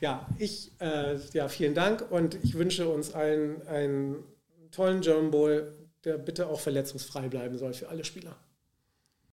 [0.00, 4.24] Ja, ich, äh, ja, vielen Dank und ich wünsche uns allen einen
[4.70, 5.72] tollen German Bowl,
[6.04, 8.36] der bitte auch verletzungsfrei bleiben soll für alle Spieler.